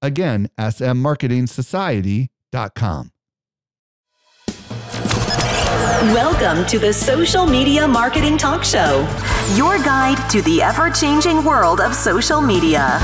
Again, 0.00 0.48
smmarketingsociety.com. 0.58 3.10
Welcome 6.14 6.64
to 6.66 6.78
the 6.78 6.92
Social 6.92 7.44
Media 7.44 7.88
Marketing 7.88 8.38
Talk 8.38 8.62
Show, 8.62 9.00
your 9.56 9.78
guide 9.78 10.30
to 10.30 10.40
the 10.42 10.62
ever 10.62 10.90
changing 10.90 11.44
world 11.44 11.80
of 11.80 11.92
social 11.92 12.40
media. 12.40 13.00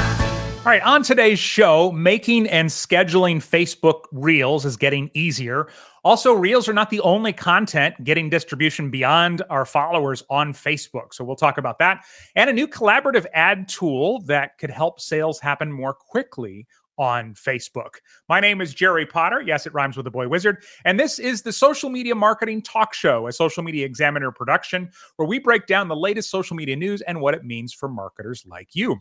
All 0.58 0.70
right, 0.70 0.80
on 0.82 1.02
today's 1.02 1.40
show, 1.40 1.90
making 1.92 2.48
and 2.48 2.70
scheduling 2.70 3.36
Facebook 3.36 4.04
Reels 4.12 4.64
is 4.64 4.76
getting 4.76 5.10
easier. 5.12 5.66
Also, 6.04 6.32
Reels 6.32 6.68
are 6.68 6.72
not 6.72 6.88
the 6.88 7.00
only 7.00 7.34
content 7.34 8.02
getting 8.04 8.30
distribution 8.30 8.90
beyond 8.90 9.42
our 9.50 9.66
followers 9.66 10.22
on 10.30 10.54
Facebook. 10.54 11.12
So, 11.12 11.24
we'll 11.24 11.36
talk 11.36 11.58
about 11.58 11.80
that 11.80 12.04
and 12.36 12.48
a 12.48 12.52
new 12.52 12.68
collaborative 12.68 13.26
ad 13.34 13.68
tool 13.68 14.20
that 14.26 14.56
could 14.56 14.70
help 14.70 15.00
sales 15.00 15.40
happen 15.40 15.72
more 15.72 15.92
quickly 15.92 16.66
on 16.98 17.34
Facebook. 17.34 17.96
My 18.28 18.40
name 18.40 18.60
is 18.60 18.74
Jerry 18.74 19.06
Potter. 19.06 19.40
Yes, 19.40 19.66
it 19.66 19.74
rhymes 19.74 19.96
with 19.96 20.04
the 20.04 20.10
boy 20.10 20.28
wizard. 20.28 20.62
And 20.84 20.98
this 20.98 21.18
is 21.18 21.42
the 21.42 21.52
Social 21.52 21.90
Media 21.90 22.14
Marketing 22.14 22.62
Talk 22.62 22.94
Show, 22.94 23.26
a 23.26 23.32
social 23.32 23.62
media 23.62 23.86
examiner 23.86 24.30
production 24.30 24.90
where 25.16 25.28
we 25.28 25.38
break 25.38 25.66
down 25.66 25.88
the 25.88 25.96
latest 25.96 26.30
social 26.30 26.56
media 26.56 26.76
news 26.76 27.00
and 27.02 27.20
what 27.20 27.34
it 27.34 27.44
means 27.44 27.72
for 27.72 27.88
marketers 27.88 28.44
like 28.46 28.68
you. 28.74 29.00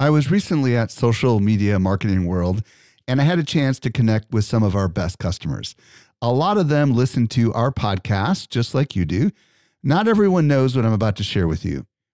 I 0.00 0.10
was 0.10 0.30
recently 0.30 0.76
at 0.76 0.90
Social 0.90 1.38
Media 1.38 1.78
Marketing 1.78 2.26
World 2.26 2.64
and 3.06 3.20
I 3.20 3.24
had 3.24 3.38
a 3.38 3.44
chance 3.44 3.78
to 3.80 3.90
connect 3.90 4.32
with 4.32 4.44
some 4.44 4.62
of 4.62 4.74
our 4.74 4.88
best 4.88 5.18
customers. 5.18 5.74
A 6.20 6.32
lot 6.32 6.56
of 6.56 6.68
them 6.68 6.94
listen 6.94 7.26
to 7.28 7.52
our 7.52 7.72
podcast 7.72 8.48
just 8.48 8.74
like 8.74 8.94
you 8.96 9.04
do. 9.04 9.30
Not 9.82 10.06
everyone 10.06 10.46
knows 10.46 10.76
what 10.76 10.84
I'm 10.84 10.92
about 10.92 11.16
to 11.16 11.24
share 11.24 11.48
with 11.48 11.64
you. 11.64 11.86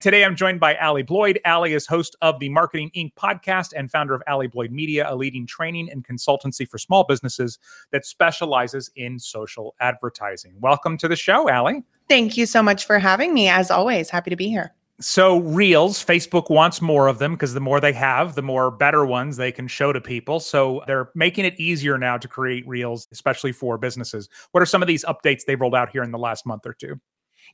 Today, 0.00 0.24
I'm 0.24 0.36
joined 0.36 0.60
by 0.60 0.76
Allie 0.76 1.02
Bloyd. 1.02 1.40
Allie 1.44 1.72
is 1.72 1.84
host 1.84 2.14
of 2.22 2.38
the 2.38 2.48
Marketing 2.50 2.88
Inc. 2.94 3.14
podcast 3.14 3.72
and 3.76 3.90
founder 3.90 4.14
of 4.14 4.22
Allie 4.28 4.46
Bloyd 4.46 4.70
Media, 4.70 5.04
a 5.12 5.16
leading 5.16 5.44
training 5.44 5.90
and 5.90 6.06
consultancy 6.06 6.68
for 6.68 6.78
small 6.78 7.02
businesses 7.02 7.58
that 7.90 8.06
specializes 8.06 8.92
in 8.94 9.18
social 9.18 9.74
advertising. 9.80 10.54
Welcome 10.60 10.98
to 10.98 11.08
the 11.08 11.16
show, 11.16 11.50
Allie. 11.50 11.82
Thank 12.08 12.36
you 12.36 12.46
so 12.46 12.62
much 12.62 12.86
for 12.86 13.00
having 13.00 13.34
me. 13.34 13.48
As 13.48 13.72
always, 13.72 14.08
happy 14.08 14.30
to 14.30 14.36
be 14.36 14.46
here. 14.46 14.72
So, 15.00 15.38
Reels, 15.38 16.04
Facebook 16.04 16.48
wants 16.48 16.80
more 16.80 17.08
of 17.08 17.18
them 17.18 17.32
because 17.32 17.54
the 17.54 17.60
more 17.60 17.80
they 17.80 17.92
have, 17.92 18.36
the 18.36 18.42
more 18.42 18.70
better 18.70 19.04
ones 19.04 19.36
they 19.36 19.50
can 19.50 19.66
show 19.66 19.92
to 19.92 20.00
people. 20.00 20.38
So, 20.38 20.80
they're 20.86 21.10
making 21.16 21.44
it 21.44 21.58
easier 21.58 21.98
now 21.98 22.18
to 22.18 22.28
create 22.28 22.64
Reels, 22.68 23.08
especially 23.10 23.50
for 23.50 23.76
businesses. 23.78 24.28
What 24.52 24.62
are 24.62 24.66
some 24.66 24.80
of 24.80 24.86
these 24.86 25.04
updates 25.04 25.44
they've 25.44 25.60
rolled 25.60 25.74
out 25.74 25.90
here 25.90 26.04
in 26.04 26.12
the 26.12 26.18
last 26.18 26.46
month 26.46 26.66
or 26.66 26.72
two? 26.72 27.00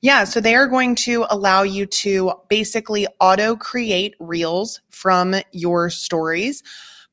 Yeah, 0.00 0.25
so 0.25 0.41
they 0.41 0.55
are 0.55 0.66
going 0.66 0.94
to 0.97 1.27
allow 1.31 1.62
you 1.62 1.87
to 1.87 2.32
basically 2.49 3.06
auto 3.21 3.56
create 3.56 4.15
Reels 4.21 4.81
from 4.91 5.37
your 5.53 5.91
stories. 5.91 6.62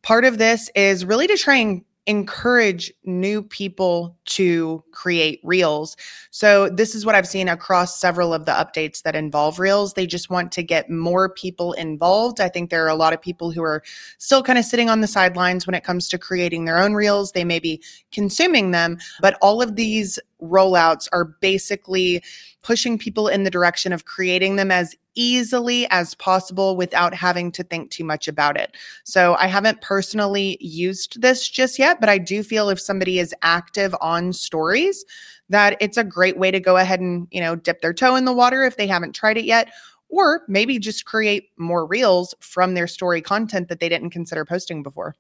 Part 0.02 0.26
of 0.26 0.38
this 0.38 0.70
is 0.76 1.06
really 1.06 1.28
to 1.28 1.38
try 1.38 1.58
and 1.58 1.84
encourage 2.08 2.92
new 3.04 3.44
people 3.44 4.18
to 4.26 4.84
create 4.92 5.40
reels. 5.44 5.96
So 6.32 6.68
this 6.68 6.96
is 6.96 7.06
what 7.06 7.14
I've 7.14 7.28
seen 7.28 7.48
across 7.48 8.00
several 8.00 8.34
of 8.34 8.46
the 8.46 8.52
updates 8.52 9.04
that 9.04 9.16
involve 9.16 9.60
reels. 9.60 9.94
They 9.94 10.08
just 10.08 10.30
want 10.30 10.52
to 10.54 10.64
get 10.64 10.90
more 10.90 11.30
people 11.30 11.74
involved. 11.74 12.42
I 12.42 12.50
think 12.50 12.70
there 12.70 12.84
are 12.84 12.90
a 12.90 12.96
lot 12.96 13.14
of 13.14 13.22
people 13.22 13.52
who 13.52 13.62
are 13.62 13.84
still 14.18 14.42
kind 14.42 14.58
of 14.58 14.66
sitting 14.66 14.90
on 14.90 15.02
the 15.02 15.08
sidelines 15.08 15.68
when 15.68 15.76
it 15.76 15.84
comes 15.84 16.10
to 16.10 16.18
creating 16.18 16.66
their 16.66 16.80
own 16.80 16.96
reels. 16.96 17.34
They 17.34 17.46
may 17.46 17.60
be 17.60 17.82
consuming 18.12 18.72
them, 18.72 18.98
but 19.22 19.38
all 19.40 19.62
of 19.62 19.76
these 19.76 20.20
rollouts 20.42 21.08
are 21.14 21.26
basically 21.42 22.24
pushing 22.64 22.98
people 22.98 23.28
in 23.28 23.44
the 23.44 23.50
direction 23.50 23.94
of 23.94 24.06
creating 24.06 24.56
them 24.56 24.72
as 24.72 24.96
easily 25.16 25.88
as 25.90 26.16
possible 26.16 26.78
without 26.78 27.14
having 27.14 27.52
to 27.52 27.64
think 27.64 27.92
too 27.92 28.04
much 28.04 28.28
about 28.28 28.56
it. 28.58 28.76
So 29.04 29.36
I 29.36 29.48
haven't 29.48 29.82
personally 29.82 30.58
used 30.62 31.22
this 31.22 31.50
just 31.50 31.78
yet, 31.78 32.00
but 32.00 32.10
I 32.10 32.18
do 32.18 32.44
feel 32.44 32.70
if 32.70 32.80
somebody 32.80 33.20
is 33.20 33.36
active 33.42 33.94
on 34.00 34.32
stories 34.32 35.04
that 35.50 35.76
it's 35.82 35.98
a 35.98 36.04
great 36.04 36.38
way 36.38 36.50
to 36.50 36.60
go 36.60 36.78
ahead 36.78 37.02
and, 37.02 37.28
you 37.32 37.42
know, 37.42 37.56
dip 37.56 37.82
their 37.82 37.94
toe 37.94 38.16
in 38.16 38.26
the 38.26 38.34
water 38.34 38.64
if 38.64 38.78
they 38.78 38.88
haven't 38.88 39.14
tried 39.14 39.38
it 39.38 39.46
yet 39.46 39.70
or 40.12 40.44
maybe 40.48 40.78
just 40.78 41.06
create 41.06 41.50
more 41.58 41.86
reels 41.86 42.36
from 42.40 42.74
their 42.74 42.88
story 42.88 43.22
content 43.22 43.70
that 43.70 43.80
they 43.80 43.90
didn't 43.90 44.12
consider 44.12 44.46
posting 44.46 44.84
before. 44.84 45.16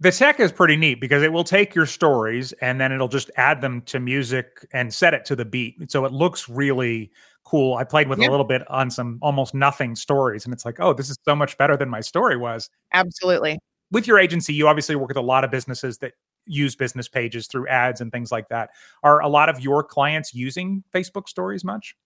The 0.00 0.12
tech 0.12 0.38
is 0.38 0.52
pretty 0.52 0.76
neat 0.76 1.00
because 1.00 1.22
it 1.24 1.32
will 1.32 1.44
take 1.44 1.74
your 1.74 1.86
stories 1.86 2.52
and 2.60 2.80
then 2.80 2.92
it'll 2.92 3.08
just 3.08 3.30
add 3.36 3.60
them 3.60 3.82
to 3.82 3.98
music 3.98 4.64
and 4.72 4.94
set 4.94 5.12
it 5.12 5.24
to 5.26 5.36
the 5.36 5.44
beat. 5.44 5.90
So 5.90 6.04
it 6.04 6.12
looks 6.12 6.48
really 6.48 7.10
cool. 7.44 7.74
I 7.74 7.84
played 7.84 8.08
with 8.08 8.20
yep. 8.20 8.28
a 8.28 8.30
little 8.30 8.46
bit 8.46 8.62
on 8.70 8.90
some 8.90 9.18
almost 9.22 9.54
nothing 9.54 9.96
stories 9.96 10.44
and 10.44 10.54
it's 10.54 10.64
like, 10.64 10.78
oh, 10.78 10.92
this 10.92 11.10
is 11.10 11.18
so 11.24 11.34
much 11.34 11.58
better 11.58 11.76
than 11.76 11.88
my 11.88 12.00
story 12.00 12.36
was. 12.36 12.70
Absolutely. 12.92 13.58
With 13.90 14.06
your 14.06 14.18
agency, 14.18 14.54
you 14.54 14.68
obviously 14.68 14.94
work 14.94 15.08
with 15.08 15.16
a 15.16 15.22
lot 15.22 15.42
of 15.42 15.50
businesses 15.50 15.98
that 15.98 16.12
use 16.46 16.76
business 16.76 17.08
pages 17.08 17.46
through 17.46 17.66
ads 17.68 18.00
and 18.00 18.12
things 18.12 18.30
like 18.30 18.48
that. 18.50 18.70
Are 19.02 19.20
a 19.20 19.28
lot 19.28 19.48
of 19.48 19.60
your 19.60 19.82
clients 19.82 20.32
using 20.32 20.84
Facebook 20.94 21.28
stories 21.28 21.64
much? 21.64 21.96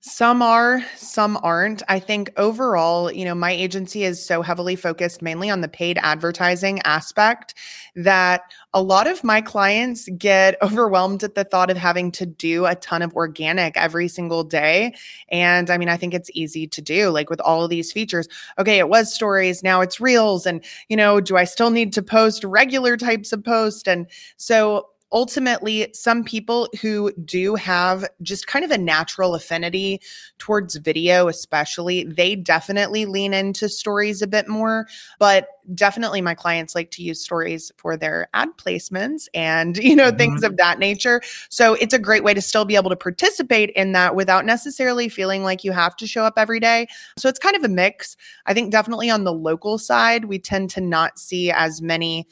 Some 0.00 0.40
are, 0.40 0.84
some 0.94 1.36
aren't. 1.42 1.82
I 1.88 1.98
think 1.98 2.30
overall, 2.36 3.10
you 3.10 3.24
know, 3.24 3.34
my 3.34 3.50
agency 3.50 4.04
is 4.04 4.24
so 4.24 4.40
heavily 4.40 4.76
focused 4.76 5.20
mainly 5.20 5.50
on 5.50 5.62
the 5.62 5.68
paid 5.68 5.98
advertising 6.00 6.80
aspect 6.84 7.54
that 7.96 8.42
a 8.72 8.80
lot 8.80 9.08
of 9.08 9.24
my 9.24 9.40
clients 9.40 10.08
get 10.16 10.56
overwhelmed 10.62 11.24
at 11.24 11.34
the 11.34 11.42
thought 11.42 11.70
of 11.70 11.76
having 11.76 12.12
to 12.12 12.26
do 12.26 12.66
a 12.66 12.76
ton 12.76 13.02
of 13.02 13.14
organic 13.14 13.76
every 13.76 14.06
single 14.06 14.44
day. 14.44 14.94
And 15.30 15.70
I 15.70 15.76
mean, 15.78 15.88
I 15.88 15.96
think 15.96 16.14
it's 16.14 16.30
easy 16.34 16.68
to 16.68 16.80
do, 16.80 17.10
like 17.10 17.28
with 17.28 17.40
all 17.40 17.64
of 17.64 17.70
these 17.70 17.90
features. 17.90 18.28
Okay, 18.60 18.78
it 18.78 18.88
was 18.88 19.12
stories, 19.12 19.64
now 19.64 19.80
it's 19.80 20.00
reels. 20.00 20.46
And, 20.46 20.62
you 20.88 20.96
know, 20.96 21.20
do 21.20 21.36
I 21.36 21.44
still 21.44 21.70
need 21.70 21.92
to 21.94 22.02
post 22.02 22.44
regular 22.44 22.96
types 22.96 23.32
of 23.32 23.42
post? 23.42 23.88
And 23.88 24.06
so 24.36 24.86
ultimately, 25.12 25.88
some 25.92 26.24
people 26.24 26.68
who 26.80 27.12
do 27.24 27.54
have 27.54 28.04
just 28.22 28.46
kind 28.46 28.64
of 28.64 28.70
a 28.70 28.78
natural 28.78 29.34
affinity 29.34 30.00
towards 30.38 30.76
video, 30.76 31.28
especially, 31.28 32.04
they 32.04 32.34
definitely 32.34 33.06
lean 33.06 33.32
into 33.32 33.68
stories 33.68 34.20
a 34.20 34.26
bit 34.26 34.48
more. 34.48 34.86
But 35.18 35.48
definitely, 35.74 36.20
my 36.20 36.34
clients 36.34 36.74
like 36.74 36.90
to 36.92 37.02
use 37.02 37.22
stories 37.22 37.70
for 37.76 37.96
their 37.96 38.28
ad 38.34 38.48
placements 38.56 39.28
and, 39.32 39.76
you 39.82 39.94
know, 39.94 40.08
mm-hmm. 40.08 40.16
things 40.16 40.42
of 40.42 40.56
that 40.56 40.78
nature. 40.78 41.20
So 41.50 41.74
it's 41.74 41.94
a 41.94 41.98
great 41.98 42.24
way 42.24 42.34
to 42.34 42.42
still 42.42 42.64
be 42.64 42.76
able 42.76 42.90
to 42.90 42.96
participate 42.96 43.70
in 43.70 43.92
that 43.92 44.14
without 44.14 44.44
necessarily 44.44 45.08
feeling 45.08 45.42
like 45.42 45.62
you 45.62 45.72
have 45.72 45.96
to 45.96 46.06
show 46.06 46.24
up 46.24 46.34
every 46.36 46.60
day. 46.60 46.88
So 47.16 47.28
it's 47.28 47.38
kind 47.38 47.56
of 47.56 47.64
a 47.64 47.68
mix. 47.68 48.16
I 48.46 48.54
think 48.54 48.72
definitely 48.72 49.10
on 49.10 49.24
the 49.24 49.32
local 49.32 49.78
side, 49.78 50.24
we 50.24 50.38
tend 50.38 50.70
to 50.70 50.80
not 50.80 51.18
see 51.18 51.50
as 51.50 51.80
many 51.80 52.26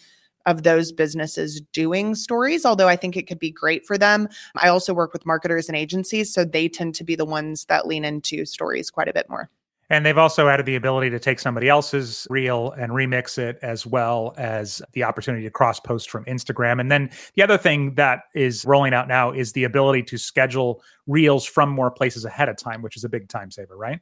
of 0.47 0.63
those 0.63 0.93
businesses 0.93 1.61
doing 1.73 2.15
stories, 2.15 2.65
although 2.65 2.89
I 2.89 2.97
think 2.97 3.17
it 3.17 3.27
could 3.27 3.39
be 3.39 3.51
great 3.51 3.87
for 3.87 3.97
them. 3.97 4.29
I 4.57 4.69
also 4.69 4.95
work 4.95 5.13
with 5.13 5.27
marketers 5.27 5.69
and 5.69 5.77
agencies, 5.77 6.33
so 6.33 6.45
they 6.45 6.69
tend 6.69 6.95
to 6.97 7.05
be 7.05 7.17
the 7.17 7.25
ones 7.25 7.65
that 7.67 7.87
lean 7.87 8.05
into 8.05 8.45
stories 8.45 8.91
quite 8.91 9.09
a 9.09 9.13
bit 9.13 9.29
more. 9.29 9.51
And 9.91 10.05
they've 10.05 10.17
also 10.17 10.49
added 10.49 10.65
the 10.65 10.77
ability 10.77 11.11
to 11.11 11.19
take 11.19 11.39
somebody 11.39 11.69
else's 11.69 12.27
reel 12.31 12.73
and 12.73 12.93
remix 12.93 13.37
it, 13.37 13.59
as 13.63 13.87
well 13.87 14.33
as 14.39 14.81
the 14.93 15.05
opportunity 15.05 15.45
to 15.45 15.51
cross 15.51 15.79
post 15.79 16.11
from 16.11 16.25
Instagram. 16.25 16.81
And 16.81 16.91
then 16.91 17.11
the 17.35 17.43
other 17.43 17.59
thing 17.59 17.95
that 17.97 18.23
is 18.35 18.65
rolling 18.65 18.95
out 18.95 19.09
now 19.09 19.31
is 19.31 19.53
the 19.53 19.65
ability 19.65 20.03
to 20.05 20.17
schedule 20.17 20.83
reels 21.07 21.45
from 21.45 21.69
more 21.69 21.91
places 21.91 22.25
ahead 22.25 22.49
of 22.49 22.57
time, 22.57 22.81
which 22.81 22.97
is 22.97 23.05
a 23.05 23.11
big 23.11 23.29
time 23.29 23.51
saver, 23.51 23.77
right? 23.77 24.01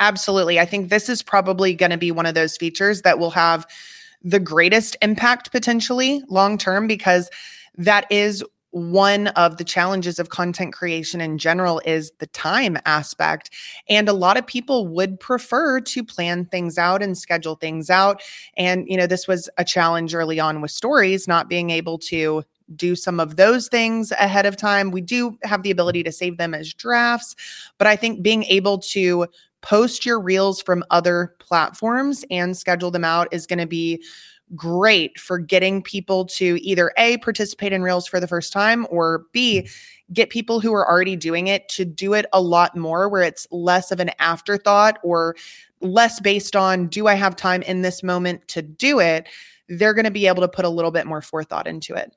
Absolutely. 0.00 0.58
I 0.58 0.64
think 0.64 0.88
this 0.88 1.08
is 1.08 1.22
probably 1.22 1.74
going 1.74 1.90
to 1.90 1.98
be 1.98 2.10
one 2.10 2.26
of 2.26 2.34
those 2.34 2.56
features 2.56 3.02
that 3.02 3.18
will 3.18 3.30
have 3.30 3.66
the 4.22 4.40
greatest 4.40 4.96
impact 5.02 5.52
potentially 5.52 6.22
long 6.28 6.58
term 6.58 6.86
because 6.86 7.30
that 7.76 8.10
is 8.10 8.44
one 8.72 9.28
of 9.28 9.56
the 9.56 9.64
challenges 9.64 10.18
of 10.18 10.28
content 10.28 10.72
creation 10.72 11.20
in 11.20 11.38
general 11.38 11.80
is 11.84 12.12
the 12.18 12.26
time 12.28 12.78
aspect. 12.86 13.50
And 13.88 14.08
a 14.08 14.12
lot 14.12 14.36
of 14.36 14.46
people 14.46 14.86
would 14.86 15.18
prefer 15.18 15.80
to 15.80 16.04
plan 16.04 16.44
things 16.44 16.78
out 16.78 17.02
and 17.02 17.18
schedule 17.18 17.56
things 17.56 17.90
out. 17.90 18.22
And, 18.56 18.86
you 18.88 18.96
know, 18.96 19.06
this 19.08 19.26
was 19.26 19.48
a 19.58 19.64
challenge 19.64 20.14
early 20.14 20.38
on 20.38 20.60
with 20.60 20.70
stories, 20.70 21.26
not 21.26 21.48
being 21.48 21.70
able 21.70 21.98
to 21.98 22.44
do 22.76 22.94
some 22.94 23.18
of 23.18 23.34
those 23.34 23.66
things 23.66 24.12
ahead 24.12 24.46
of 24.46 24.56
time. 24.56 24.92
We 24.92 25.00
do 25.00 25.36
have 25.42 25.64
the 25.64 25.72
ability 25.72 26.04
to 26.04 26.12
save 26.12 26.36
them 26.36 26.54
as 26.54 26.72
drafts, 26.72 27.34
but 27.78 27.88
I 27.88 27.96
think 27.96 28.22
being 28.22 28.44
able 28.44 28.78
to 28.78 29.26
post 29.62 30.06
your 30.06 30.20
reels 30.20 30.62
from 30.62 30.84
other 30.90 31.34
platforms 31.38 32.24
and 32.30 32.56
schedule 32.56 32.90
them 32.90 33.04
out 33.04 33.28
is 33.32 33.46
going 33.46 33.58
to 33.58 33.66
be 33.66 34.02
great 34.56 35.18
for 35.18 35.38
getting 35.38 35.82
people 35.82 36.24
to 36.24 36.58
either 36.62 36.92
A, 36.96 37.18
participate 37.18 37.72
in 37.72 37.82
Reels 37.82 38.06
for 38.06 38.18
the 38.18 38.26
first 38.26 38.52
time, 38.52 38.86
or 38.90 39.24
B, 39.32 39.68
get 40.12 40.30
people 40.30 40.60
who 40.60 40.74
are 40.74 40.88
already 40.88 41.14
doing 41.14 41.46
it 41.46 41.68
to 41.68 41.84
do 41.84 42.14
it 42.14 42.26
a 42.32 42.40
lot 42.40 42.76
more, 42.76 43.08
where 43.08 43.22
it's 43.22 43.46
less 43.52 43.92
of 43.92 44.00
an 44.00 44.10
afterthought 44.18 44.98
or 45.04 45.36
less 45.80 46.20
based 46.20 46.56
on, 46.56 46.88
do 46.88 47.06
I 47.06 47.14
have 47.14 47.36
time 47.36 47.62
in 47.62 47.82
this 47.82 48.02
moment 48.02 48.46
to 48.48 48.62
do 48.62 48.98
it? 48.98 49.28
They're 49.68 49.94
going 49.94 50.04
to 50.04 50.10
be 50.10 50.26
able 50.26 50.42
to 50.42 50.48
put 50.48 50.64
a 50.64 50.68
little 50.68 50.90
bit 50.90 51.06
more 51.06 51.22
forethought 51.22 51.68
into 51.68 51.94
it. 51.94 52.12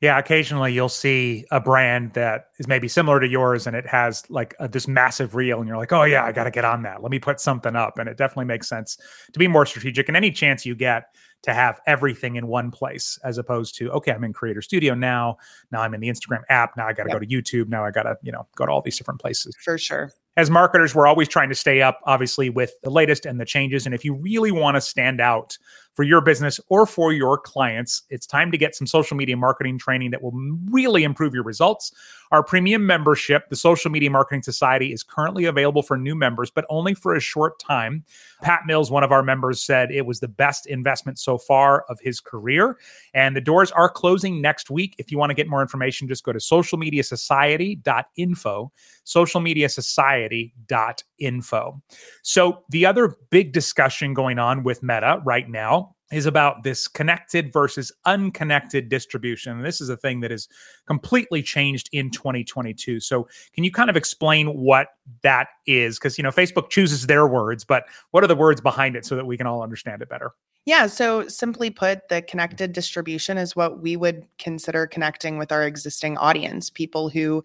Yeah, 0.00 0.16
occasionally 0.16 0.72
you'll 0.72 0.88
see 0.88 1.44
a 1.50 1.60
brand 1.60 2.12
that 2.12 2.50
is 2.58 2.68
maybe 2.68 2.86
similar 2.86 3.18
to 3.18 3.26
yours 3.26 3.66
and 3.66 3.74
it 3.74 3.84
has 3.86 4.22
like 4.30 4.54
a, 4.60 4.68
this 4.68 4.86
massive 4.86 5.34
reel, 5.34 5.58
and 5.58 5.66
you're 5.66 5.76
like, 5.76 5.92
oh, 5.92 6.04
yeah, 6.04 6.24
I 6.24 6.30
got 6.30 6.44
to 6.44 6.52
get 6.52 6.64
on 6.64 6.82
that. 6.82 7.02
Let 7.02 7.10
me 7.10 7.18
put 7.18 7.40
something 7.40 7.74
up. 7.74 7.98
And 7.98 8.08
it 8.08 8.16
definitely 8.16 8.44
makes 8.44 8.68
sense 8.68 8.96
to 9.32 9.38
be 9.38 9.48
more 9.48 9.66
strategic. 9.66 10.06
And 10.06 10.16
any 10.16 10.30
chance 10.30 10.64
you 10.64 10.76
get 10.76 11.06
to 11.42 11.52
have 11.52 11.80
everything 11.86 12.36
in 12.36 12.46
one 12.46 12.70
place 12.70 13.18
as 13.24 13.38
opposed 13.38 13.76
to, 13.76 13.90
okay, 13.90 14.12
I'm 14.12 14.22
in 14.22 14.32
Creator 14.32 14.62
Studio 14.62 14.94
now. 14.94 15.38
Now 15.72 15.82
I'm 15.82 15.94
in 15.94 16.00
the 16.00 16.08
Instagram 16.08 16.42
app. 16.48 16.76
Now 16.76 16.86
I 16.86 16.92
got 16.92 17.04
to 17.04 17.10
yep. 17.10 17.20
go 17.20 17.24
to 17.24 17.26
YouTube. 17.26 17.68
Now 17.68 17.84
I 17.84 17.90
got 17.90 18.04
to, 18.04 18.16
you 18.22 18.30
know, 18.30 18.46
go 18.56 18.66
to 18.66 18.72
all 18.72 18.82
these 18.82 18.98
different 18.98 19.20
places. 19.20 19.56
For 19.64 19.78
sure 19.78 20.12
as 20.38 20.50
marketers, 20.50 20.94
we're 20.94 21.08
always 21.08 21.26
trying 21.26 21.48
to 21.48 21.54
stay 21.56 21.82
up, 21.82 21.98
obviously, 22.04 22.48
with 22.48 22.72
the 22.84 22.90
latest 22.90 23.26
and 23.26 23.40
the 23.40 23.44
changes. 23.44 23.86
And 23.86 23.94
if 23.94 24.04
you 24.04 24.14
really 24.14 24.52
want 24.52 24.76
to 24.76 24.80
stand 24.80 25.20
out 25.20 25.58
for 25.98 26.04
your 26.04 26.20
business 26.20 26.60
or 26.68 26.86
for 26.86 27.12
your 27.12 27.36
clients, 27.36 28.04
it's 28.08 28.24
time 28.24 28.52
to 28.52 28.56
get 28.56 28.72
some 28.72 28.86
social 28.86 29.16
media 29.16 29.36
marketing 29.36 29.76
training 29.76 30.12
that 30.12 30.22
will 30.22 30.30
really 30.70 31.02
improve 31.02 31.34
your 31.34 31.42
results. 31.42 31.90
Our 32.30 32.44
premium 32.44 32.86
membership, 32.86 33.48
the 33.48 33.56
Social 33.56 33.90
Media 33.90 34.08
Marketing 34.08 34.44
Society, 34.44 34.92
is 34.92 35.02
currently 35.02 35.46
available 35.46 35.82
for 35.82 35.96
new 35.96 36.14
members, 36.14 36.52
but 36.52 36.64
only 36.68 36.94
for 36.94 37.16
a 37.16 37.20
short 37.20 37.58
time. 37.58 38.04
Pat 38.42 38.60
Mills, 38.64 38.92
one 38.92 39.02
of 39.02 39.10
our 39.10 39.24
members, 39.24 39.60
said 39.60 39.90
it 39.90 40.06
was 40.06 40.20
the 40.20 40.28
best 40.28 40.66
investment 40.66 41.18
so 41.18 41.36
far 41.36 41.84
of 41.88 41.98
his 41.98 42.20
career. 42.20 42.78
And 43.12 43.34
the 43.34 43.40
doors 43.40 43.72
are 43.72 43.88
closing 43.88 44.40
next 44.40 44.70
week. 44.70 44.94
If 44.98 45.10
you 45.10 45.18
want 45.18 45.30
to 45.30 45.34
get 45.34 45.48
more 45.48 45.62
information, 45.62 46.06
just 46.06 46.22
go 46.22 46.32
to 46.32 46.38
socialmediasociety.info, 46.38 48.72
socialmediasociety.info. 49.04 51.82
So, 52.22 52.62
the 52.68 52.86
other 52.86 53.16
big 53.30 53.52
discussion 53.52 54.14
going 54.14 54.38
on 54.38 54.62
with 54.62 54.80
Meta 54.82 55.20
right 55.24 55.48
now 55.48 55.87
is 56.10 56.26
about 56.26 56.62
this 56.62 56.88
connected 56.88 57.52
versus 57.52 57.92
unconnected 58.04 58.88
distribution. 58.88 59.52
And 59.52 59.64
this 59.64 59.80
is 59.80 59.88
a 59.88 59.96
thing 59.96 60.20
that 60.20 60.32
is 60.32 60.48
completely 60.86 61.42
changed 61.42 61.88
in 61.92 62.10
2022. 62.10 63.00
So, 63.00 63.28
can 63.54 63.64
you 63.64 63.70
kind 63.70 63.90
of 63.90 63.96
explain 63.96 64.48
what 64.48 64.88
that 65.22 65.48
is? 65.66 65.98
Because, 65.98 66.16
you 66.16 66.24
know, 66.24 66.30
Facebook 66.30 66.70
chooses 66.70 67.06
their 67.06 67.26
words, 67.26 67.64
but 67.64 67.84
what 68.10 68.24
are 68.24 68.28
the 68.28 68.36
words 68.36 68.60
behind 68.60 68.96
it 68.96 69.04
so 69.04 69.16
that 69.16 69.26
we 69.26 69.36
can 69.36 69.46
all 69.46 69.62
understand 69.62 70.00
it 70.00 70.08
better? 70.08 70.32
Yeah. 70.64 70.86
So, 70.86 71.28
simply 71.28 71.70
put, 71.70 72.08
the 72.08 72.22
connected 72.22 72.72
distribution 72.72 73.36
is 73.36 73.54
what 73.54 73.82
we 73.82 73.96
would 73.96 74.26
consider 74.38 74.86
connecting 74.86 75.38
with 75.38 75.52
our 75.52 75.64
existing 75.64 76.16
audience, 76.18 76.70
people 76.70 77.08
who 77.08 77.44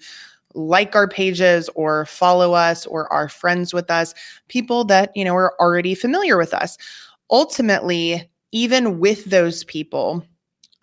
like 0.55 0.95
our 0.95 1.07
pages 1.07 1.69
or 1.75 2.05
follow 2.05 2.53
us 2.53 2.85
or 2.85 3.11
are 3.11 3.27
friends 3.27 3.73
with 3.73 3.89
us, 3.89 4.13
people 4.47 4.83
that, 4.85 5.11
you 5.15 5.25
know, 5.25 5.35
are 5.35 5.59
already 5.59 5.95
familiar 5.95 6.37
with 6.37 6.53
us. 6.53 6.77
Ultimately, 7.31 8.29
even 8.53 8.99
with 8.99 9.25
those 9.25 9.63
people, 9.65 10.23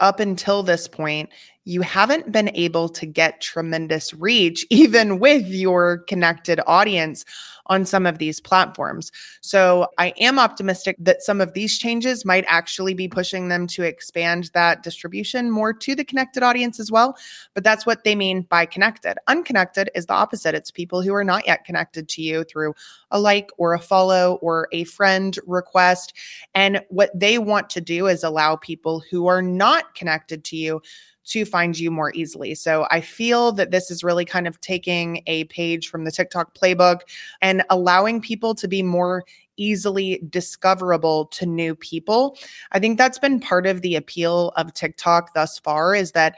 up 0.00 0.19
until 0.19 0.62
this 0.62 0.88
point, 0.88 1.31
you 1.64 1.82
haven't 1.82 2.32
been 2.32 2.50
able 2.55 2.88
to 2.88 3.06
get 3.06 3.40
tremendous 3.40 4.12
reach, 4.12 4.67
even 4.70 5.19
with 5.20 5.46
your 5.46 5.99
connected 5.99 6.61
audience 6.67 7.25
on 7.70 7.87
some 7.87 8.05
of 8.05 8.19
these 8.19 8.40
platforms. 8.40 9.11
So 9.40 9.87
I 9.96 10.12
am 10.19 10.38
optimistic 10.38 10.96
that 10.99 11.22
some 11.22 11.40
of 11.40 11.55
these 11.55 11.78
changes 11.78 12.25
might 12.25 12.44
actually 12.49 12.94
be 12.94 13.08
pushing 13.08 13.49
them 13.49 13.67
to 13.69 13.84
expand 13.84 14.50
that 14.52 14.82
distribution 14.82 15.50
more 15.50 15.72
to 15.72 15.94
the 15.94 16.05
connected 16.05 16.43
audience 16.43 16.81
as 16.81 16.90
well. 16.90 17.17
But 17.55 17.64
that's 17.64 17.87
what 17.87 18.02
they 18.02 18.17
mean 18.17 18.43
by 18.43 18.67
connected. 18.67 19.17
Unconnected 19.28 19.88
is 19.94 20.06
the 20.06 20.12
opposite. 20.14 20.55
It's 20.55 20.72
people 20.72 21.00
who 21.00 21.14
are 21.14 21.25
not 21.25 21.46
yet 21.46 21.64
connected 21.64 22.08
to 22.08 22.22
you 22.22 22.43
through 22.44 22.75
a 23.12 23.20
like 23.20 23.50
or 23.56 23.72
a 23.72 23.78
follow 23.78 24.38
or 24.43 24.69
a 24.72 24.84
friend 24.84 25.38
request. 25.46 26.12
And 26.55 26.82
what 26.88 27.19
they 27.19 27.38
want 27.38 27.70
to 27.70 27.81
do 27.81 28.08
is 28.08 28.25
allow 28.25 28.56
people 28.56 29.02
who 29.11 29.28
are 29.28 29.43
not 29.43 29.94
connected 29.94 30.43
to 30.44 30.56
you 30.56 30.82
to 31.31 31.44
find 31.44 31.79
you 31.79 31.91
more 31.91 32.12
easily. 32.15 32.55
So 32.55 32.87
I 32.91 33.00
feel 33.00 33.53
that 33.53 33.71
this 33.71 33.91
is 33.91 34.05
really 34.05 34.25
kind 34.25 34.47
of 34.47 34.61
taking 34.61 35.23
a 35.27 35.44
page 35.44 35.88
from 35.88 36.05
the 36.05 36.11
TikTok 36.11 36.55
playbook 36.55 37.00
and 37.41 37.62
allowing 37.71 38.21
people 38.21 38.55
to 38.56 38.69
be 38.69 38.82
more 38.82 39.25
easily 39.56 40.23
discoverable 40.31 41.27
to 41.27 41.47
new 41.47 41.75
people. 41.75 42.37
I 42.73 42.79
think 42.79 42.99
that's 42.99 43.19
been 43.19 43.41
part 43.41 43.67
of 43.67 43.82
the 43.82 43.94
appeal 43.97 44.53
of 44.56 44.73
TikTok 44.75 45.35
thus 45.35 45.59
far 45.59 45.94
is 45.94 46.12
that 46.12 46.37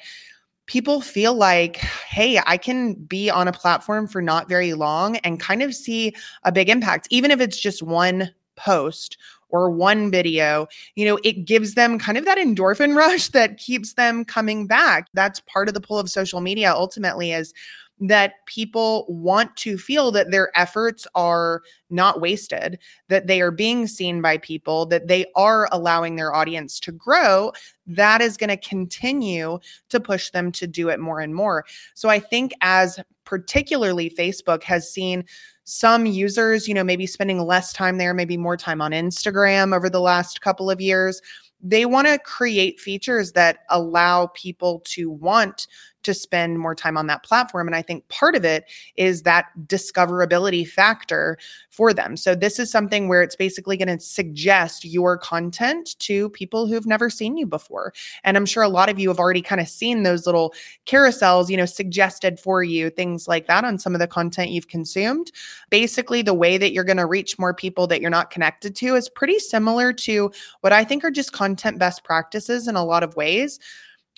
people 0.66 1.00
feel 1.00 1.34
like, 1.34 1.76
hey, 1.76 2.40
I 2.46 2.56
can 2.56 2.94
be 2.94 3.30
on 3.30 3.48
a 3.48 3.52
platform 3.52 4.06
for 4.06 4.20
not 4.20 4.48
very 4.48 4.74
long 4.74 5.16
and 5.18 5.40
kind 5.40 5.62
of 5.62 5.74
see 5.74 6.14
a 6.44 6.52
big 6.52 6.68
impact, 6.68 7.08
even 7.10 7.30
if 7.30 7.40
it's 7.40 7.58
just 7.58 7.82
one 7.82 8.30
post 8.56 9.16
or 9.52 9.70
one 9.70 10.10
video, 10.10 10.66
you 10.96 11.04
know, 11.04 11.18
it 11.22 11.44
gives 11.44 11.74
them 11.74 11.98
kind 11.98 12.18
of 12.18 12.24
that 12.24 12.38
endorphin 12.38 12.96
rush 12.96 13.28
that 13.28 13.58
keeps 13.58 13.92
them 13.94 14.24
coming 14.24 14.66
back. 14.66 15.08
That's 15.14 15.40
part 15.40 15.68
of 15.68 15.74
the 15.74 15.80
pull 15.80 15.98
of 15.98 16.10
social 16.10 16.40
media 16.40 16.72
ultimately 16.72 17.32
is 17.32 17.54
that 18.00 18.44
people 18.46 19.06
want 19.08 19.54
to 19.56 19.78
feel 19.78 20.10
that 20.10 20.32
their 20.32 20.50
efforts 20.58 21.06
are 21.14 21.62
not 21.88 22.20
wasted, 22.20 22.78
that 23.08 23.28
they 23.28 23.40
are 23.40 23.52
being 23.52 23.86
seen 23.86 24.20
by 24.20 24.38
people, 24.38 24.86
that 24.86 25.06
they 25.06 25.24
are 25.36 25.68
allowing 25.70 26.16
their 26.16 26.34
audience 26.34 26.80
to 26.80 26.90
grow, 26.90 27.52
that 27.86 28.20
is 28.20 28.36
going 28.36 28.50
to 28.50 28.56
continue 28.56 29.58
to 29.88 30.00
push 30.00 30.30
them 30.30 30.50
to 30.50 30.66
do 30.66 30.88
it 30.88 30.98
more 30.98 31.20
and 31.20 31.34
more. 31.34 31.64
So 31.94 32.08
I 32.08 32.18
think 32.18 32.52
as 32.60 32.98
particularly 33.24 34.10
Facebook 34.10 34.64
has 34.64 34.92
seen 34.92 35.24
some 35.72 36.04
users, 36.04 36.68
you 36.68 36.74
know, 36.74 36.84
maybe 36.84 37.06
spending 37.06 37.38
less 37.40 37.72
time 37.72 37.96
there, 37.96 38.12
maybe 38.12 38.36
more 38.36 38.58
time 38.58 38.82
on 38.82 38.90
Instagram 38.90 39.74
over 39.74 39.88
the 39.88 40.00
last 40.00 40.42
couple 40.42 40.70
of 40.70 40.82
years. 40.82 41.22
They 41.62 41.86
want 41.86 42.08
to 42.08 42.18
create 42.18 42.78
features 42.78 43.32
that 43.32 43.60
allow 43.70 44.26
people 44.34 44.82
to 44.86 45.10
want 45.10 45.66
to 46.02 46.14
spend 46.14 46.58
more 46.58 46.74
time 46.74 46.96
on 46.96 47.06
that 47.06 47.22
platform. 47.22 47.66
And 47.66 47.76
I 47.76 47.82
think 47.82 48.06
part 48.08 48.34
of 48.34 48.44
it 48.44 48.64
is 48.96 49.22
that 49.22 49.46
discoverability 49.66 50.66
factor 50.66 51.38
for 51.70 51.92
them. 51.92 52.16
So 52.16 52.34
this 52.34 52.58
is 52.58 52.70
something 52.70 53.08
where 53.08 53.22
it's 53.22 53.36
basically 53.36 53.76
going 53.76 53.96
to 53.96 54.04
suggest 54.04 54.84
your 54.84 55.16
content 55.16 55.98
to 56.00 56.28
people 56.30 56.66
who've 56.66 56.86
never 56.86 57.08
seen 57.08 57.36
you 57.36 57.46
before. 57.46 57.92
And 58.24 58.36
I'm 58.36 58.46
sure 58.46 58.62
a 58.62 58.68
lot 58.68 58.88
of 58.88 58.98
you 58.98 59.08
have 59.08 59.18
already 59.18 59.42
kind 59.42 59.60
of 59.60 59.68
seen 59.68 60.02
those 60.02 60.26
little 60.26 60.54
carousels, 60.86 61.48
you 61.48 61.56
know, 61.56 61.66
suggested 61.66 62.38
for 62.38 62.62
you, 62.62 62.90
things 62.90 63.28
like 63.28 63.46
that 63.46 63.64
on 63.64 63.78
some 63.78 63.94
of 63.94 64.00
the 64.00 64.06
content 64.06 64.50
you've 64.50 64.68
consumed. 64.68 65.32
Basically, 65.70 66.22
the 66.22 66.34
way 66.34 66.58
that 66.58 66.72
you're 66.72 66.84
going 66.84 66.96
to 66.96 67.06
reach 67.06 67.38
more 67.38 67.54
people 67.54 67.86
that 67.86 68.00
you're 68.00 68.10
not 68.10 68.30
connected 68.30 68.76
to 68.76 68.94
is 68.94 69.08
pretty 69.08 69.38
similar 69.38 69.92
to 69.92 70.30
what 70.60 70.72
I 70.72 70.84
think 70.84 71.04
are 71.04 71.10
just 71.10 71.32
content 71.32 71.78
best 71.78 72.04
practices 72.04 72.68
in 72.68 72.76
a 72.76 72.84
lot 72.84 73.02
of 73.02 73.16
ways 73.16 73.58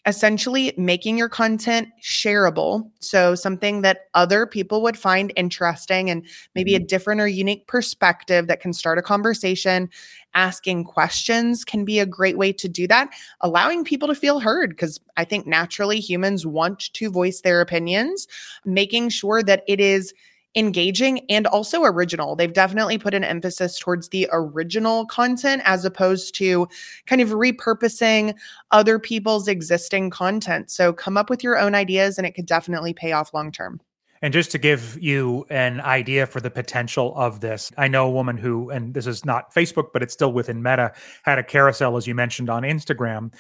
essentially 0.06 0.72
making 0.76 1.16
your 1.16 1.28
content 1.28 1.88
shareable. 2.02 2.90
So, 3.00 3.34
something 3.34 3.82
that 3.82 4.00
other 4.14 4.46
people 4.46 4.82
would 4.82 4.98
find 4.98 5.32
interesting 5.36 6.10
and 6.10 6.26
maybe 6.54 6.74
a 6.74 6.80
Mm-hmm. 6.80 6.86
different 6.86 7.20
or 7.20 7.26
unique 7.26 7.66
perspective 7.66 8.46
that 8.46 8.60
can 8.60 8.72
start 8.72 8.98
a 8.98 9.02
conversation. 9.02 9.88
Asking 10.34 10.84
questions 10.84 11.64
can 11.64 11.84
be 11.84 11.98
a 12.00 12.06
great 12.06 12.36
way 12.36 12.52
to 12.52 12.68
do 12.68 12.86
that, 12.88 13.10
allowing 13.40 13.84
people 13.84 14.08
to 14.08 14.14
feel 14.14 14.40
heard, 14.40 14.70
because 14.70 15.00
I 15.16 15.24
think 15.24 15.46
naturally 15.46 16.00
humans 16.00 16.44
want 16.44 16.92
to 16.92 17.10
voice 17.10 17.40
their 17.40 17.60
opinions, 17.60 18.26
making 18.64 19.10
sure 19.10 19.42
that 19.44 19.62
it 19.68 19.80
is 19.80 20.12
engaging 20.56 21.20
and 21.28 21.46
also 21.46 21.82
original. 21.82 22.36
They've 22.36 22.52
definitely 22.52 22.98
put 22.98 23.14
an 23.14 23.24
emphasis 23.24 23.78
towards 23.78 24.08
the 24.08 24.28
original 24.32 25.06
content 25.06 25.62
as 25.64 25.84
opposed 25.84 26.34
to 26.36 26.68
kind 27.06 27.20
of 27.20 27.30
repurposing 27.30 28.34
other 28.70 28.98
people's 28.98 29.48
existing 29.48 30.10
content. 30.10 30.70
So 30.70 30.92
come 30.92 31.16
up 31.16 31.28
with 31.28 31.42
your 31.42 31.58
own 31.58 31.74
ideas 31.74 32.18
and 32.18 32.26
it 32.26 32.32
could 32.32 32.46
definitely 32.46 32.92
pay 32.92 33.12
off 33.12 33.34
long 33.34 33.50
term. 33.50 33.80
And 34.22 34.32
just 34.32 34.50
to 34.52 34.58
give 34.58 34.96
you 35.02 35.44
an 35.50 35.82
idea 35.82 36.24
for 36.26 36.40
the 36.40 36.50
potential 36.50 37.14
of 37.14 37.40
this, 37.40 37.70
I 37.76 37.88
know 37.88 38.06
a 38.06 38.10
woman 38.10 38.38
who, 38.38 38.70
and 38.70 38.94
this 38.94 39.06
is 39.06 39.22
not 39.24 39.52
Facebook, 39.52 39.88
but 39.92 40.02
it's 40.02 40.14
still 40.14 40.32
within 40.32 40.62
Meta, 40.62 40.92
had 41.24 41.38
a 41.38 41.42
carousel, 41.42 41.98
as 41.98 42.06
you 42.06 42.14
mentioned, 42.14 42.48
on 42.48 42.62
Instagram 42.62 43.32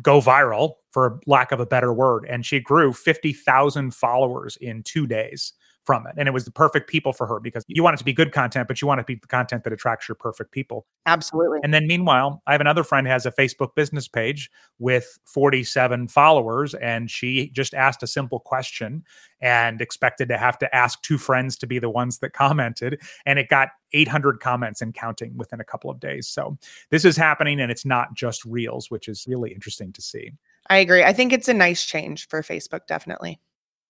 go 0.00 0.20
viral, 0.20 0.74
for 0.90 1.20
lack 1.26 1.52
of 1.52 1.60
a 1.60 1.66
better 1.66 1.92
word. 1.92 2.24
And 2.28 2.46
she 2.46 2.60
grew 2.60 2.92
50,000 2.92 3.94
followers 3.94 4.56
in 4.60 4.82
two 4.82 5.06
days 5.06 5.52
from 5.84 6.06
it. 6.06 6.14
And 6.16 6.28
it 6.28 6.32
was 6.32 6.44
the 6.44 6.50
perfect 6.50 6.88
people 6.88 7.12
for 7.12 7.26
her 7.26 7.40
because 7.40 7.64
you 7.66 7.82
want 7.82 7.94
it 7.94 7.98
to 7.98 8.04
be 8.04 8.12
good 8.12 8.32
content, 8.32 8.68
but 8.68 8.80
you 8.80 8.88
want 8.88 9.00
it 9.00 9.02
to 9.02 9.06
be 9.06 9.14
the 9.16 9.26
content 9.26 9.64
that 9.64 9.72
attracts 9.72 10.08
your 10.08 10.14
perfect 10.14 10.52
people. 10.52 10.86
Absolutely. 11.06 11.58
And 11.62 11.74
then 11.74 11.86
meanwhile, 11.86 12.42
I 12.46 12.52
have 12.52 12.60
another 12.60 12.84
friend 12.84 13.06
who 13.06 13.12
has 13.12 13.26
a 13.26 13.32
Facebook 13.32 13.74
business 13.74 14.06
page 14.06 14.50
with 14.78 15.18
47 15.26 16.08
followers, 16.08 16.74
and 16.74 17.10
she 17.10 17.50
just 17.50 17.74
asked 17.74 18.02
a 18.02 18.06
simple 18.06 18.38
question 18.38 19.02
and 19.40 19.80
expected 19.80 20.28
to 20.28 20.38
have 20.38 20.56
to 20.58 20.74
ask 20.74 21.02
two 21.02 21.18
friends 21.18 21.56
to 21.58 21.66
be 21.66 21.80
the 21.80 21.90
ones 21.90 22.18
that 22.20 22.32
commented. 22.32 23.00
And 23.26 23.38
it 23.38 23.48
got 23.48 23.70
800 23.92 24.40
comments 24.40 24.80
and 24.80 24.94
counting 24.94 25.36
within 25.36 25.60
a 25.60 25.64
couple 25.64 25.90
of 25.90 25.98
days. 25.98 26.28
So 26.28 26.56
this 26.90 27.04
is 27.04 27.16
happening, 27.16 27.60
and 27.60 27.72
it's 27.72 27.84
not 27.84 28.14
just 28.14 28.44
reels, 28.44 28.90
which 28.90 29.08
is 29.08 29.24
really 29.28 29.52
interesting 29.52 29.92
to 29.94 30.02
see. 30.02 30.32
I 30.70 30.76
agree. 30.76 31.02
I 31.02 31.12
think 31.12 31.32
it's 31.32 31.48
a 31.48 31.54
nice 31.54 31.84
change 31.84 32.28
for 32.28 32.40
Facebook, 32.42 32.86
definitely. 32.86 33.40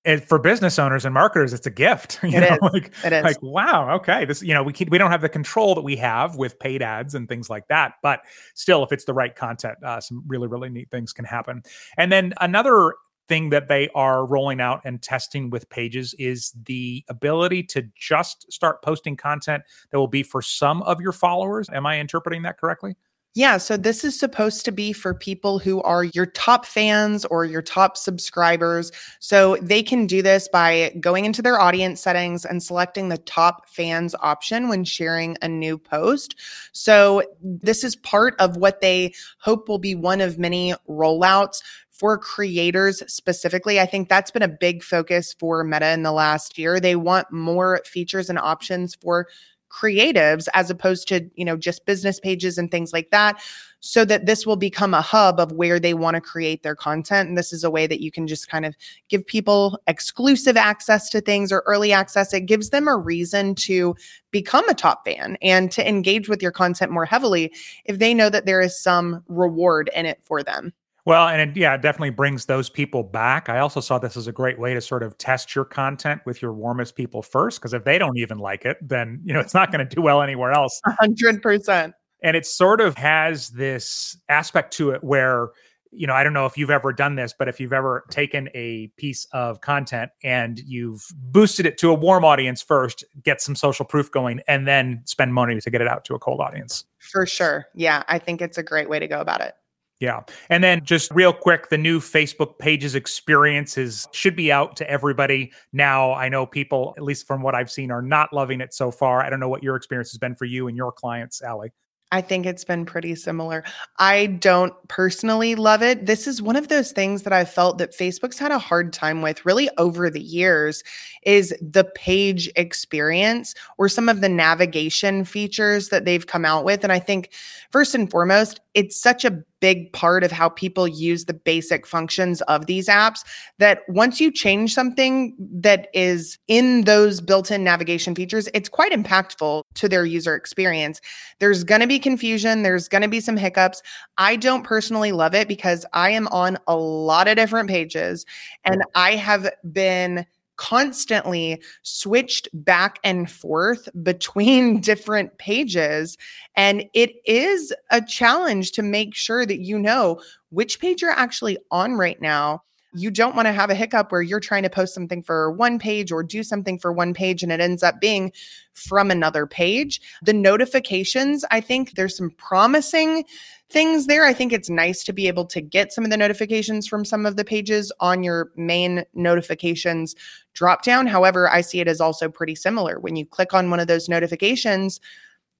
And 0.04 0.22
for 0.24 0.38
business 0.38 0.80
owners 0.80 1.04
and 1.04 1.14
marketers, 1.14 1.52
it's 1.52 1.66
a 1.66 1.70
gift. 1.70 2.18
You 2.32 2.38
It 2.38 2.40
know, 2.40 2.54
is. 2.54 2.72
like 2.72 2.92
It 3.04 3.12
is. 3.12 3.24
like 3.24 3.42
wow 3.42 3.94
okay 3.96 4.24
this 4.24 4.42
you 4.42 4.54
know 4.54 4.62
we 4.62 4.72
can, 4.72 4.88
we 4.90 4.96
don't 4.98 5.10
have 5.10 5.20
the 5.20 5.28
control 5.28 5.74
that 5.74 5.82
we 5.82 5.96
have 5.96 6.36
with 6.36 6.58
paid 6.58 6.82
ads 6.82 7.14
and 7.14 7.28
things 7.28 7.50
like 7.50 7.68
that 7.68 7.94
but 8.02 8.20
still 8.54 8.82
if 8.82 8.90
it's 8.92 9.04
the 9.04 9.12
right 9.12 9.34
content 9.36 9.76
uh, 9.84 10.00
some 10.00 10.22
really 10.26 10.48
really 10.48 10.70
neat 10.70 10.90
things 10.90 11.12
can 11.12 11.24
happen 11.24 11.62
and 11.98 12.10
then 12.10 12.32
another 12.40 12.94
thing 13.28 13.50
that 13.50 13.68
they 13.68 13.88
are 13.94 14.24
rolling 14.26 14.60
out 14.60 14.80
and 14.84 15.02
testing 15.02 15.50
with 15.50 15.68
pages 15.68 16.14
is 16.18 16.52
the 16.64 17.04
ability 17.08 17.62
to 17.64 17.82
just 17.96 18.50
start 18.50 18.82
posting 18.82 19.16
content 19.16 19.62
that 19.90 19.98
will 19.98 20.08
be 20.08 20.22
for 20.22 20.40
some 20.42 20.82
of 20.82 21.00
your 21.00 21.12
followers 21.12 21.68
am 21.70 21.84
i 21.86 21.98
interpreting 21.98 22.42
that 22.42 22.58
correctly 22.58 22.96
Yeah, 23.34 23.56
so 23.56 23.78
this 23.78 24.04
is 24.04 24.18
supposed 24.18 24.66
to 24.66 24.72
be 24.72 24.92
for 24.92 25.14
people 25.14 25.58
who 25.58 25.80
are 25.82 26.04
your 26.04 26.26
top 26.26 26.66
fans 26.66 27.24
or 27.24 27.46
your 27.46 27.62
top 27.62 27.96
subscribers. 27.96 28.92
So 29.20 29.56
they 29.62 29.82
can 29.82 30.06
do 30.06 30.20
this 30.20 30.48
by 30.48 30.94
going 31.00 31.24
into 31.24 31.40
their 31.40 31.58
audience 31.58 32.02
settings 32.02 32.44
and 32.44 32.62
selecting 32.62 33.08
the 33.08 33.16
top 33.16 33.70
fans 33.70 34.14
option 34.20 34.68
when 34.68 34.84
sharing 34.84 35.38
a 35.40 35.48
new 35.48 35.78
post. 35.78 36.34
So 36.72 37.22
this 37.40 37.84
is 37.84 37.96
part 37.96 38.34
of 38.38 38.58
what 38.58 38.82
they 38.82 39.14
hope 39.38 39.66
will 39.66 39.78
be 39.78 39.94
one 39.94 40.20
of 40.20 40.38
many 40.38 40.74
rollouts 40.86 41.62
for 41.88 42.18
creators 42.18 43.02
specifically. 43.06 43.78
I 43.78 43.86
think 43.86 44.08
that's 44.08 44.30
been 44.30 44.42
a 44.42 44.48
big 44.48 44.82
focus 44.82 45.34
for 45.38 45.62
Meta 45.62 45.92
in 45.92 46.02
the 46.02 46.12
last 46.12 46.58
year. 46.58 46.80
They 46.80 46.96
want 46.96 47.30
more 47.32 47.80
features 47.86 48.28
and 48.28 48.38
options 48.38 48.94
for 48.96 49.28
creatives 49.72 50.48
as 50.54 50.70
opposed 50.70 51.08
to 51.08 51.28
you 51.34 51.44
know 51.44 51.56
just 51.56 51.86
business 51.86 52.20
pages 52.20 52.58
and 52.58 52.70
things 52.70 52.92
like 52.92 53.10
that 53.10 53.40
so 53.84 54.04
that 54.04 54.26
this 54.26 54.46
will 54.46 54.56
become 54.56 54.94
a 54.94 55.02
hub 55.02 55.40
of 55.40 55.50
where 55.52 55.80
they 55.80 55.92
want 55.92 56.14
to 56.14 56.20
create 56.20 56.62
their 56.62 56.76
content. 56.76 57.28
And 57.28 57.36
this 57.36 57.52
is 57.52 57.64
a 57.64 57.70
way 57.70 57.88
that 57.88 58.00
you 58.00 58.12
can 58.12 58.28
just 58.28 58.48
kind 58.48 58.64
of 58.64 58.76
give 59.08 59.26
people 59.26 59.76
exclusive 59.88 60.56
access 60.56 61.10
to 61.10 61.20
things 61.20 61.50
or 61.50 61.64
early 61.66 61.92
access. 61.92 62.32
It 62.32 62.46
gives 62.46 62.70
them 62.70 62.86
a 62.86 62.96
reason 62.96 63.56
to 63.56 63.96
become 64.30 64.68
a 64.68 64.74
top 64.74 65.04
fan 65.04 65.36
and 65.42 65.70
to 65.72 65.86
engage 65.86 66.28
with 66.28 66.40
your 66.40 66.52
content 66.52 66.92
more 66.92 67.04
heavily 67.04 67.52
if 67.84 67.98
they 67.98 68.14
know 68.14 68.30
that 68.30 68.46
there 68.46 68.60
is 68.60 68.80
some 68.80 69.24
reward 69.26 69.90
in 69.96 70.06
it 70.06 70.20
for 70.22 70.44
them 70.44 70.72
Well, 71.04 71.28
and 71.28 71.50
it, 71.50 71.56
yeah, 71.56 71.74
it 71.74 71.82
definitely 71.82 72.10
brings 72.10 72.46
those 72.46 72.70
people 72.70 73.02
back. 73.02 73.48
I 73.48 73.58
also 73.58 73.80
saw 73.80 73.98
this 73.98 74.16
as 74.16 74.28
a 74.28 74.32
great 74.32 74.58
way 74.58 74.72
to 74.74 74.80
sort 74.80 75.02
of 75.02 75.18
test 75.18 75.54
your 75.54 75.64
content 75.64 76.22
with 76.24 76.40
your 76.40 76.52
warmest 76.52 76.94
people 76.94 77.22
first, 77.22 77.60
because 77.60 77.74
if 77.74 77.84
they 77.84 77.98
don't 77.98 78.16
even 78.18 78.38
like 78.38 78.64
it, 78.64 78.76
then 78.80 79.20
you 79.24 79.34
know 79.34 79.40
it's 79.40 79.54
not 79.54 79.72
going 79.72 79.86
to 79.86 79.94
do 79.94 80.00
well 80.00 80.22
anywhere 80.22 80.52
else. 80.52 80.80
100% 80.86 81.92
And 82.22 82.36
it 82.36 82.46
sort 82.46 82.80
of 82.80 82.96
has 82.96 83.50
this 83.50 84.16
aspect 84.28 84.72
to 84.74 84.90
it 84.90 85.02
where 85.02 85.48
you 85.94 86.06
know, 86.06 86.14
I 86.14 86.24
don't 86.24 86.32
know 86.32 86.46
if 86.46 86.56
you've 86.56 86.70
ever 86.70 86.90
done 86.90 87.16
this, 87.16 87.34
but 87.38 87.48
if 87.48 87.60
you've 87.60 87.74
ever 87.74 88.04
taken 88.08 88.48
a 88.54 88.86
piece 88.96 89.26
of 89.34 89.60
content 89.60 90.10
and 90.24 90.58
you've 90.60 91.04
boosted 91.12 91.66
it 91.66 91.76
to 91.78 91.90
a 91.90 91.94
warm 91.94 92.24
audience 92.24 92.62
first, 92.62 93.04
get 93.22 93.42
some 93.42 93.54
social 93.54 93.84
proof 93.84 94.10
going, 94.10 94.40
and 94.48 94.66
then 94.66 95.02
spend 95.04 95.34
money 95.34 95.60
to 95.60 95.70
get 95.70 95.82
it 95.82 95.86
out 95.86 96.06
to 96.06 96.14
a 96.14 96.18
cold 96.18 96.40
audience. 96.40 96.86
for 96.98 97.26
sure 97.26 97.66
yeah 97.74 98.04
i 98.08 98.18
think 98.18 98.40
it's 98.40 98.56
a 98.56 98.62
great 98.62 98.88
way 98.88 98.98
to 98.98 99.08
go 99.08 99.20
about 99.20 99.40
it 99.40 99.54
Yeah. 100.02 100.22
And 100.50 100.64
then 100.64 100.84
just 100.84 101.12
real 101.12 101.32
quick, 101.32 101.68
the 101.68 101.78
new 101.78 102.00
Facebook 102.00 102.58
pages 102.58 102.96
experience 102.96 103.78
is 103.78 104.08
should 104.10 104.34
be 104.34 104.50
out 104.50 104.74
to 104.78 104.90
everybody 104.90 105.52
now. 105.72 106.12
I 106.12 106.28
know 106.28 106.44
people, 106.44 106.92
at 106.96 107.04
least 107.04 107.24
from 107.24 107.40
what 107.40 107.54
I've 107.54 107.70
seen, 107.70 107.92
are 107.92 108.02
not 108.02 108.32
loving 108.32 108.60
it 108.60 108.74
so 108.74 108.90
far. 108.90 109.22
I 109.22 109.30
don't 109.30 109.38
know 109.38 109.48
what 109.48 109.62
your 109.62 109.76
experience 109.76 110.10
has 110.10 110.18
been 110.18 110.34
for 110.34 110.44
you 110.44 110.66
and 110.66 110.76
your 110.76 110.90
clients, 110.90 111.40
Allie. 111.40 111.70
I 112.10 112.20
think 112.20 112.46
it's 112.46 112.64
been 112.64 112.84
pretty 112.84 113.14
similar. 113.14 113.62
I 114.00 114.26
don't 114.26 114.74
personally 114.88 115.54
love 115.54 115.82
it. 115.84 116.04
This 116.04 116.26
is 116.26 116.42
one 116.42 116.56
of 116.56 116.66
those 116.66 116.90
things 116.90 117.22
that 117.22 117.32
I 117.32 117.44
felt 117.44 117.78
that 117.78 117.96
Facebook's 117.96 118.38
had 118.38 118.50
a 118.50 118.58
hard 118.58 118.92
time 118.92 119.22
with 119.22 119.46
really 119.46 119.70
over 119.78 120.10
the 120.10 120.20
years 120.20 120.82
is 121.22 121.54
the 121.60 121.84
page 121.94 122.50
experience 122.56 123.54
or 123.78 123.88
some 123.88 124.08
of 124.08 124.20
the 124.20 124.28
navigation 124.28 125.24
features 125.24 125.88
that 125.88 126.04
they've 126.04 126.26
come 126.26 126.44
out 126.44 126.64
with 126.64 126.84
and 126.84 126.92
I 126.92 126.98
think 126.98 127.30
first 127.70 127.94
and 127.94 128.10
foremost, 128.10 128.60
it's 128.74 129.00
such 129.00 129.24
a 129.24 129.42
big 129.60 129.92
part 129.92 130.24
of 130.24 130.32
how 130.32 130.48
people 130.48 130.88
use 130.88 131.24
the 131.24 131.34
basic 131.34 131.86
functions 131.86 132.42
of 132.42 132.66
these 132.66 132.88
apps 132.88 133.24
that 133.58 133.82
once 133.88 134.20
you 134.20 134.30
change 134.30 134.74
something 134.74 135.34
that 135.38 135.88
is 135.94 136.36
in 136.48 136.82
those 136.82 137.20
built-in 137.20 137.62
navigation 137.62 138.14
features, 138.14 138.48
it's 138.54 138.68
quite 138.68 138.92
impactful 138.92 139.62
to 139.74 139.88
their 139.88 140.04
user 140.04 140.34
experience. 140.34 141.00
There's 141.38 141.62
going 141.64 141.80
to 141.80 141.86
be 141.86 141.98
confusion, 141.98 142.62
there's 142.62 142.88
going 142.88 143.02
to 143.02 143.08
be 143.08 143.20
some 143.20 143.36
hiccups. 143.36 143.82
I 144.18 144.36
don't 144.36 144.64
personally 144.64 145.12
love 145.12 145.34
it 145.34 145.46
because 145.48 145.86
I 145.92 146.10
am 146.10 146.26
on 146.28 146.58
a 146.66 146.76
lot 146.76 147.28
of 147.28 147.36
different 147.36 147.68
pages 147.68 148.26
and 148.64 148.82
I 148.94 149.14
have 149.14 149.48
been 149.72 150.26
constantly 150.62 151.60
switched 151.82 152.48
back 152.52 153.00
and 153.02 153.28
forth 153.28 153.88
between 154.04 154.80
different 154.90 155.36
pages. 155.38 156.16
And 156.54 156.84
it 156.94 157.10
is 157.26 157.74
a 157.90 158.00
challenge 158.00 158.70
to 158.72 158.82
make 158.82 159.16
sure 159.16 159.44
that 159.44 159.58
you 159.58 159.76
know 159.76 160.20
which 160.50 160.78
page 160.78 161.02
you're 161.02 161.10
actually 161.10 161.58
on 161.72 161.94
right 161.94 162.20
now. 162.22 162.62
You 162.94 163.10
don't 163.10 163.34
want 163.34 163.46
to 163.46 163.52
have 163.52 163.70
a 163.70 163.74
hiccup 163.74 164.12
where 164.12 164.22
you're 164.22 164.40
trying 164.40 164.64
to 164.64 164.70
post 164.70 164.94
something 164.94 165.22
for 165.22 165.50
one 165.50 165.78
page 165.78 166.12
or 166.12 166.22
do 166.22 166.42
something 166.42 166.78
for 166.78 166.92
one 166.92 167.14
page 167.14 167.42
and 167.42 167.50
it 167.50 167.60
ends 167.60 167.82
up 167.82 168.00
being 168.00 168.32
from 168.74 169.10
another 169.10 169.46
page. 169.46 170.00
The 170.22 170.32
notifications, 170.32 171.44
I 171.50 171.60
think 171.60 171.94
there's 171.94 172.16
some 172.16 172.30
promising 172.30 173.24
things 173.70 174.06
there. 174.06 174.26
I 174.26 174.34
think 174.34 174.52
it's 174.52 174.68
nice 174.68 175.02
to 175.04 175.12
be 175.12 175.26
able 175.28 175.46
to 175.46 175.60
get 175.60 175.92
some 175.92 176.04
of 176.04 176.10
the 176.10 176.16
notifications 176.16 176.86
from 176.86 177.04
some 177.04 177.24
of 177.24 177.36
the 177.36 177.44
pages 177.44 177.90
on 178.00 178.22
your 178.22 178.50
main 178.56 179.04
notifications 179.14 180.14
drop 180.52 180.82
down. 180.82 181.06
However, 181.06 181.48
I 181.48 181.62
see 181.62 181.80
it 181.80 181.88
as 181.88 182.00
also 182.00 182.28
pretty 182.28 182.54
similar. 182.54 183.00
When 183.00 183.16
you 183.16 183.24
click 183.24 183.54
on 183.54 183.70
one 183.70 183.80
of 183.80 183.86
those 183.86 184.08
notifications, 184.08 185.00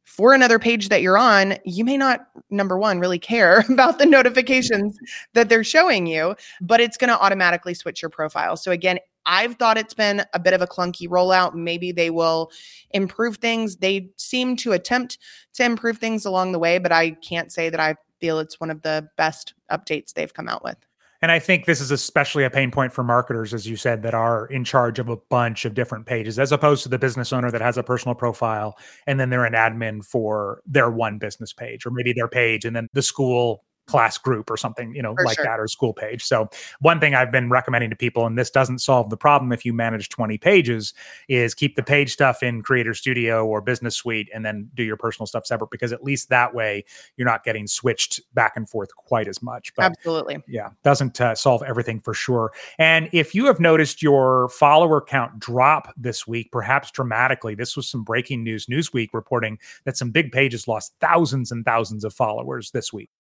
for 0.05 0.35
another 0.35 0.59
page 0.59 0.89
that 0.89 1.03
you're 1.03 1.19
on, 1.19 1.55
you 1.65 1.85
may 1.85 1.97
not, 1.97 2.27
number 2.51 2.79
one, 2.79 2.99
really 2.99 3.19
care 3.19 3.65
about 3.71 3.99
the 3.99 4.07
notifications 4.07 4.99
that 5.35 5.49
they're 5.49 5.65
showing 5.65 6.07
you, 6.07 6.35
but 6.61 6.81
it's 6.81 6.97
going 6.97 7.09
to 7.09 7.19
automatically 7.19 7.75
switch 7.75 8.03
your 8.03 8.11
profile. 8.11 8.57
So, 8.57 8.71
again, 8.73 8.99
I've 9.25 9.55
thought 9.55 9.79
it's 9.79 9.95
been 9.95 10.25
a 10.35 10.39
bit 10.41 10.53
of 10.53 10.63
a 10.63 10.67
clunky 10.67 11.09
rollout. 11.09 11.55
Maybe 11.55 11.93
they 11.93 12.11
will 12.11 12.51
improve 12.91 13.37
things. 13.37 13.77
They 13.77 14.11
seem 14.17 14.57
to 14.57 14.73
attempt 14.73 15.19
to 15.55 15.65
improve 15.65 15.99
things 15.99 16.25
along 16.25 16.53
the 16.53 16.59
way, 16.59 16.79
but 16.79 16.93
I 16.93 17.13
can't 17.13 17.53
say 17.53 17.71
that 17.71 17.81
I 17.81 17.95
feel 18.21 18.39
it's 18.39 18.61
one 18.61 18.71
of 18.71 18.83
the 18.83 19.09
best 19.17 19.55
updates 19.71 20.13
they've 20.13 20.33
come 20.33 20.49
out 20.49 20.65
with. 20.65 20.77
And 21.23 21.31
I 21.31 21.39
think 21.39 21.67
this 21.67 21.81
is 21.81 21.93
especially 21.93 22.43
a 22.43 22.51
pain 22.51 22.73
point 22.73 22.93
for 22.93 23.05
marketers, 23.05 23.55
as 23.55 23.65
you 23.67 23.77
said, 23.77 24.03
that 24.03 24.13
are 24.13 24.47
in 24.47 24.65
charge 24.65 24.99
of 24.99 25.09
a 25.09 25.17
bunch 25.17 25.65
of 25.65 25.73
different 25.73 26.05
pages, 26.05 26.37
as 26.37 26.51
opposed 26.51 26.83
to 26.83 26.89
the 26.89 26.99
business 26.99 27.33
owner 27.33 27.51
that 27.53 27.61
has 27.61 27.79
a 27.79 27.83
personal 27.85 28.17
profile 28.17 28.77
and 29.07 29.21
then 29.21 29.31
they're 29.31 29.45
an 29.45 29.55
admin 29.55 30.05
for 30.05 30.63
their 30.67 30.91
one 30.91 31.19
business 31.19 31.53
page 31.53 31.87
or 31.87 31.91
maybe 31.93 32.13
their 32.13 32.27
page 32.27 32.65
and 32.65 32.75
then 32.75 32.89
the 32.93 33.03
school 33.03 33.63
class 33.93 34.17
group 34.17 34.51
or 34.51 34.57
something, 34.57 34.95
you 34.95 35.03
know, 35.03 35.15
For 35.15 35.25
like 35.25 35.37
sure. 35.37 35.45
that 35.45 35.61
or 35.61 35.69
school 35.69 35.93
page. 35.93 36.25
So 36.25 36.49
one 36.81 36.99
thing 36.99 37.15
I've 37.15 37.31
been 37.31 37.51
recommending 37.51 37.91
to 37.91 37.97
people, 37.97 38.25
and 38.25 38.39
this 38.39 38.51
doesn't 38.51 38.79
solve 38.79 39.11
the 39.11 39.19
problem 39.19 39.53
if 39.53 39.67
you 39.67 39.75
manage 39.75 40.09
20 40.09 40.39
pages, 40.39 40.95
is 41.29 41.55
keep 41.55 41.77
the 41.77 41.83
page 41.83 42.11
stuff 42.11 42.43
in 42.43 42.63
Creator 42.63 42.95
Studio 42.95 43.47
or 43.47 43.61
Business 43.61 43.95
Suite 43.95 44.31
and 44.35 44.47
then 44.47 44.71
do 44.75 44.83
your 44.83 44.97
personal 44.97 45.27
stuff 45.27 45.45
separate 45.45 45.71
because 45.71 45.93
at 45.93 46.03
least 46.03 46.31
that 46.31 46.55
way 46.55 46.85
you're 47.19 47.29
not 47.29 47.45
getting 47.45 47.67
switched 47.67 48.23
back 48.33 48.55
and 48.57 48.67
forth 48.67 48.97
quite 48.97 49.29
as 49.29 49.43
much. 49.43 49.75
But 49.75 49.85
Absolutely. 49.85 50.39
yeah, 50.49 50.71
doesn't 50.83 51.21
uh, 51.21 51.35
solve 51.35 51.63
everything 51.63 52.01
for 52.01 52.15
sure. 52.15 52.53
And 52.79 53.11
if 53.13 53.35
you 53.35 53.45
have 53.45 53.61
noticed 53.61 54.03
your 54.03 54.49
follower 54.49 55.03
count 55.03 55.39
drop 55.39 55.93
this 55.99 56.27
week, 56.27 56.51
perhaps 56.51 56.91
dramatically, 56.91 57.55
this 57.55 57.77
was 57.77 57.91
some 57.91 58.05
breaking 58.05 58.43
news. 58.43 58.67
Newsweek 58.67 59.09
reporting 59.13 59.59
that 59.85 59.99
some 59.99 60.11
big 60.11 60.33
pages 60.33 60.67
lost 60.67 60.95
thousands 60.99 61.53
and 61.53 61.63
thousands 61.65 62.05
of 62.05 62.15
followers 62.15 62.71
this 62.71 62.91
week. 62.91 63.11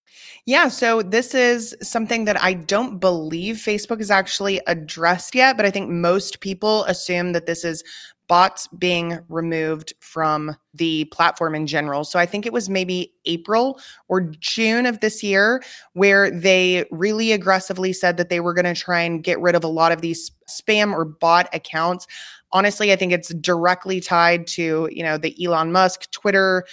Yeah, 0.45 0.69
so 0.69 1.03
this 1.03 1.35
is 1.35 1.77
something 1.83 2.25
that 2.25 2.43
I 2.43 2.55
don't 2.55 2.99
believe 2.99 3.57
Facebook 3.57 3.99
has 3.99 4.11
actually 4.11 4.61
addressed 4.67 5.35
yet, 5.35 5.57
but 5.57 5.65
I 5.65 5.71
think 5.71 5.89
most 5.89 6.41
people 6.41 6.85
assume 6.85 7.33
that 7.33 7.47
this 7.47 7.65
is 7.65 7.85
bots 8.29 8.67
being 8.79 9.19
removed 9.29 9.93
from 10.01 10.57
the 10.75 11.05
platform 11.07 11.55
in 11.55 11.67
general. 11.67 12.03
So 12.03 12.19
I 12.19 12.25
think 12.25 12.47
it 12.47 12.53
was 12.53 12.71
maybe 12.71 13.13
April 13.27 13.79
or 14.09 14.21
June 14.21 14.87
of 14.87 15.01
this 15.01 15.23
year 15.23 15.63
where 15.93 16.31
they 16.31 16.87
really 16.91 17.33
aggressively 17.33 17.93
said 17.93 18.17
that 18.17 18.31
they 18.31 18.41
were 18.41 18.55
going 18.55 18.65
to 18.65 18.81
try 18.81 19.01
and 19.01 19.23
get 19.23 19.41
rid 19.41 19.55
of 19.55 19.65
a 19.65 19.69
lot 19.69 19.93
of 19.93 20.01
these 20.01 20.31
spam 20.49 20.95
or 20.95 21.05
bot 21.05 21.49
accounts. 21.55 22.07
Honestly, 22.53 22.93
I 22.93 22.97
think 22.97 23.13
it's 23.13 23.35
directly 23.35 24.01
tied 24.01 24.47
to, 24.49 24.89
you 24.91 25.03
know, 25.03 25.19
the 25.19 25.37
Elon 25.45 25.71
Musk 25.71 26.11
Twitter 26.11 26.65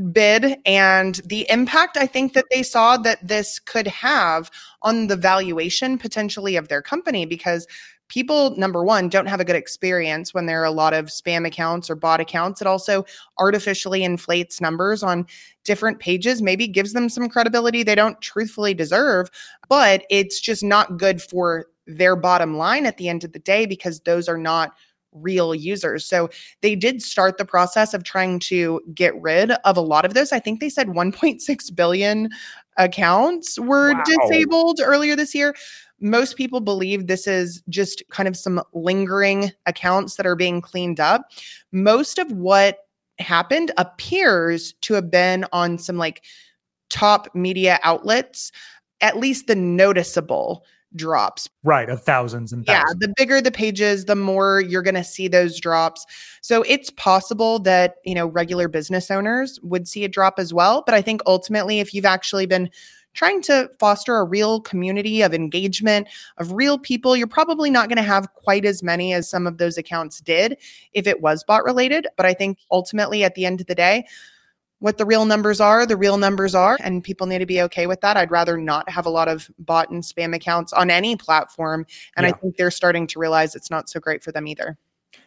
bid 0.00 0.58
and 0.64 1.16
the 1.26 1.46
impact 1.50 1.96
I 1.96 2.06
think 2.06 2.32
that 2.32 2.46
they 2.50 2.62
saw 2.62 2.96
that 2.98 3.26
this 3.26 3.58
could 3.58 3.86
have 3.86 4.50
on 4.82 5.06
the 5.06 5.16
valuation 5.16 5.98
potentially 5.98 6.56
of 6.56 6.68
their 6.68 6.82
company 6.82 7.26
because 7.26 7.66
people 8.08 8.56
number 8.56 8.82
one 8.82 9.08
don't 9.08 9.26
have 9.26 9.40
a 9.40 9.44
good 9.44 9.56
experience 9.56 10.34
when 10.34 10.46
there 10.46 10.60
are 10.60 10.66
a 10.66 10.70
lot 10.70 10.92
of 10.92 11.06
spam 11.06 11.46
accounts 11.46 11.88
or 11.88 11.94
bot 11.94 12.20
accounts. 12.20 12.60
It 12.60 12.66
also 12.66 13.04
artificially 13.38 14.02
inflates 14.02 14.60
numbers 14.60 15.02
on 15.02 15.26
different 15.64 16.00
pages 16.00 16.42
maybe 16.42 16.66
gives 16.66 16.92
them 16.92 17.08
some 17.08 17.28
credibility 17.28 17.82
they 17.82 17.94
don't 17.94 18.20
truthfully 18.20 18.74
deserve 18.74 19.30
but 19.68 20.04
it's 20.10 20.40
just 20.40 20.64
not 20.64 20.96
good 20.96 21.20
for 21.20 21.66
their 21.86 22.16
bottom 22.16 22.56
line 22.56 22.86
at 22.86 22.96
the 22.96 23.08
end 23.08 23.24
of 23.24 23.32
the 23.32 23.38
day 23.38 23.66
because 23.66 24.00
those 24.00 24.28
are 24.28 24.38
not 24.38 24.72
real 25.12 25.54
users 25.54 26.06
so 26.06 26.28
they 26.62 26.74
did 26.76 27.02
start 27.02 27.36
the 27.38 27.44
process 27.44 27.94
of 27.94 28.04
trying 28.04 28.38
to 28.38 28.80
get 28.94 29.20
rid 29.20 29.50
of 29.64 29.76
a 29.76 29.80
lot 29.80 30.04
of 30.04 30.14
those. 30.14 30.32
I 30.32 30.38
think 30.38 30.60
they 30.60 30.68
said 30.68 30.88
1.6 30.88 31.74
billion 31.74 32.28
accounts 32.76 33.58
were 33.58 33.92
Wow. 33.92 34.02
disabled 34.06 34.80
earlier 34.82 35.16
this 35.16 35.34
year. 35.34 35.54
Most 36.00 36.36
people 36.36 36.60
believe 36.60 37.06
this 37.06 37.26
is 37.26 37.62
just 37.68 38.02
kind 38.10 38.26
of 38.28 38.36
some 38.36 38.62
lingering 38.72 39.52
accounts 39.66 40.16
that 40.16 40.26
are 40.26 40.36
being 40.36 40.60
cleaned 40.60 41.00
up. 41.00 41.22
Most 41.72 42.18
of 42.18 42.30
what 42.32 42.78
happened 43.18 43.70
appears 43.76 44.72
to 44.80 44.94
have 44.94 45.10
been 45.10 45.44
on 45.52 45.76
some 45.76 45.98
like 45.98 46.24
top 46.88 47.28
media 47.34 47.78
outlets, 47.82 48.50
at 49.00 49.18
least 49.18 49.46
the 49.46 49.54
noticeable 49.56 50.64
drops 50.96 51.48
Right, 51.62 51.88
of 51.88 52.02
thousands 52.02 52.52
and 52.52 52.64
yeah, 52.66 52.84
the 52.98 53.12
bigger 53.16 53.40
the 53.40 53.50
pages, 53.50 54.06
the 54.06 54.16
more 54.16 54.60
you're 54.60 54.82
going 54.82 54.94
to 54.94 55.04
see 55.04 55.28
those 55.28 55.60
drops. 55.60 56.06
So 56.40 56.62
it's 56.62 56.90
possible 56.90 57.58
that, 57.60 57.96
you 58.04 58.14
know, 58.14 58.26
regular 58.26 58.66
business 58.68 59.10
owners 59.10 59.58
would 59.62 59.86
see 59.86 60.04
a 60.04 60.08
drop 60.08 60.38
as 60.38 60.54
well, 60.54 60.82
but 60.86 60.94
I 60.94 61.02
think 61.02 61.20
ultimately 61.26 61.80
if 61.80 61.94
you've 61.94 62.04
actually 62.04 62.46
been 62.46 62.70
trying 63.12 63.42
to 63.42 63.68
foster 63.78 64.16
a 64.16 64.24
real 64.24 64.60
community 64.60 65.22
of 65.22 65.34
engagement 65.34 66.08
of 66.38 66.52
real 66.52 66.78
people, 66.78 67.16
you're 67.16 67.26
probably 67.26 67.70
not 67.70 67.88
going 67.88 67.96
to 67.96 68.02
have 68.02 68.32
quite 68.34 68.64
as 68.64 68.82
many 68.82 69.12
as 69.12 69.28
some 69.28 69.46
of 69.46 69.58
those 69.58 69.76
accounts 69.76 70.20
did 70.20 70.56
if 70.92 71.06
it 71.06 71.20
was 71.20 71.44
bot 71.44 71.64
related, 71.64 72.06
but 72.16 72.26
I 72.26 72.34
think 72.34 72.58
ultimately 72.70 73.24
at 73.24 73.34
the 73.34 73.46
end 73.46 73.60
of 73.60 73.66
the 73.66 73.74
day, 73.74 74.06
what 74.80 74.98
the 74.98 75.06
real 75.06 75.24
numbers 75.24 75.60
are, 75.60 75.86
the 75.86 75.96
real 75.96 76.18
numbers 76.18 76.54
are, 76.54 76.76
and 76.80 77.04
people 77.04 77.26
need 77.26 77.38
to 77.38 77.46
be 77.46 77.62
okay 77.62 77.86
with 77.86 78.00
that. 78.00 78.16
I'd 78.16 78.30
rather 78.30 78.56
not 78.56 78.88
have 78.90 79.06
a 79.06 79.10
lot 79.10 79.28
of 79.28 79.48
bot 79.58 79.90
and 79.90 80.02
spam 80.02 80.34
accounts 80.34 80.72
on 80.72 80.90
any 80.90 81.16
platform. 81.16 81.86
And 82.16 82.26
I 82.26 82.32
think 82.32 82.56
they're 82.56 82.70
starting 82.70 83.06
to 83.08 83.18
realize 83.18 83.54
it's 83.54 83.70
not 83.70 83.88
so 83.88 84.00
great 84.00 84.24
for 84.24 84.32
them 84.32 84.46
either. 84.46 84.76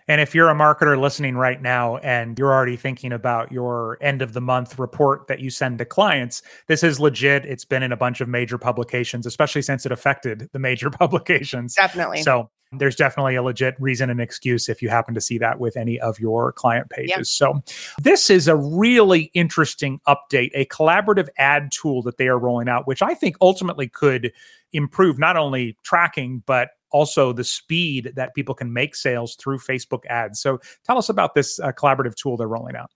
And 0.08 0.20
if 0.20 0.36
you're 0.36 0.50
a 0.50 0.56
marketer 0.56 1.00
listening 1.00 1.38
right 1.38 1.62
now 1.62 1.98
and 1.98 2.38
you're 2.38 2.52
already 2.52 2.76
thinking 2.76 3.14
about 3.14 3.52
your 3.52 3.98
end 4.02 4.22
of 4.22 4.34
the 4.34 4.42
month 4.42 4.78
report 4.78 5.28
that 5.28 5.40
you 5.40 5.50
send 5.50 5.78
to 5.78 5.86
clients, 5.86 6.42
this 6.68 6.84
is 6.84 7.00
legit. 7.00 7.46
It's 7.46 7.64
been 7.64 7.84
in 7.84 7.92
a 7.92 7.98
bunch 7.98 8.20
of 8.20 8.28
major 8.28 8.58
publications, 8.58 9.26
especially 9.26 9.62
since 9.62 9.86
it 9.86 9.92
affected 9.92 10.50
the 10.52 10.60
major 10.60 10.90
publications. 10.92 11.76
Definitely. 11.76 12.22
So 12.24 12.50
there's 12.80 12.96
definitely 12.96 13.36
a 13.36 13.44
legit 13.44 13.76
reason 13.80 14.10
and 14.10 14.22
excuse 14.22 14.70
if 14.70 14.82
you 14.82 14.90
happen 14.90 15.14
to 15.14 15.22
see 15.22 15.38
that 15.38 15.60
with 15.60 15.78
any 15.78 16.00
of 16.00 16.20
your 16.20 16.52
client 16.52 16.90
pages. 16.90 17.10
Yeah. 17.10 17.24
So 17.24 17.64
this 18.02 18.30
is 18.30 18.48
a 18.48 18.56
really 18.56 19.32
interesting 19.34 20.00
update, 20.08 20.52
a 20.54 20.66
collaborative 20.66 21.28
ad 21.38 21.72
tool 21.72 22.02
that 22.04 22.18
they 22.18 22.28
are 22.28 22.40
rolling 22.40 22.70
out, 22.70 22.88
which 22.88 23.02
I 23.02 23.14
think 23.14 23.36
ultimately 23.42 23.88
could 23.88 24.32
improve 24.72 25.20
not 25.20 25.38
only 25.38 25.78
tracking, 25.84 26.44
but 26.46 26.70
also 26.92 27.34
the 27.34 27.44
speed 27.44 28.14
that 28.16 28.36
people 28.36 28.56
can 28.56 28.72
make 28.72 28.96
sales 28.96 29.36
through 29.36 29.58
Facebook 29.60 30.06
ads. 30.08 30.40
So 30.40 30.60
tell 30.84 30.98
us 30.98 31.10
about 31.10 31.34
this 31.34 31.60
uh, 31.60 31.72
collaborative 31.72 32.16
tool 32.16 32.38
they're 32.38 32.48
rolling 32.48 32.76
out. 32.76 32.92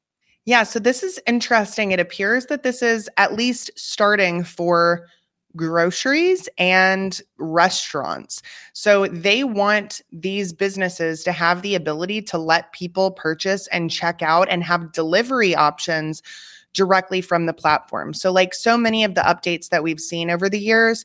Yeah, 0.46 0.64
so 0.64 0.80
this 0.80 1.04
is 1.04 1.20
interesting. 1.28 1.92
It 1.92 2.00
appears 2.00 2.46
that 2.46 2.64
this 2.64 2.82
is 2.82 3.10
at 3.18 3.34
least 3.34 3.70
starting 3.76 4.46
for 4.46 5.06
groceries 5.58 6.48
and 6.58 7.20
restaurants. 7.38 8.42
So 8.74 9.08
they 9.08 9.44
want 9.44 10.02
these 10.14 10.54
businesses 10.54 11.24
to 11.26 11.34
have 11.34 11.62
the 11.62 11.76
ability 11.76 12.22
to 12.24 12.38
let 12.38 12.72
people 12.72 13.12
purchase 13.12 13.68
and 13.68 13.92
check 13.92 14.22
out 14.22 14.48
and 14.50 14.64
have 14.64 14.94
delivery 14.94 15.56
options 15.56 16.22
directly 16.74 17.22
from 17.22 17.48
the 17.48 17.54
platform. 17.54 18.14
So, 18.14 18.32
like 18.32 18.54
so 18.54 18.78
many 18.78 19.04
of 19.04 19.16
the 19.16 19.22
updates 19.22 19.70
that 19.70 19.84
we've 19.84 20.00
seen 20.00 20.30
over 20.30 20.48
the 20.48 20.60
years, 20.60 21.04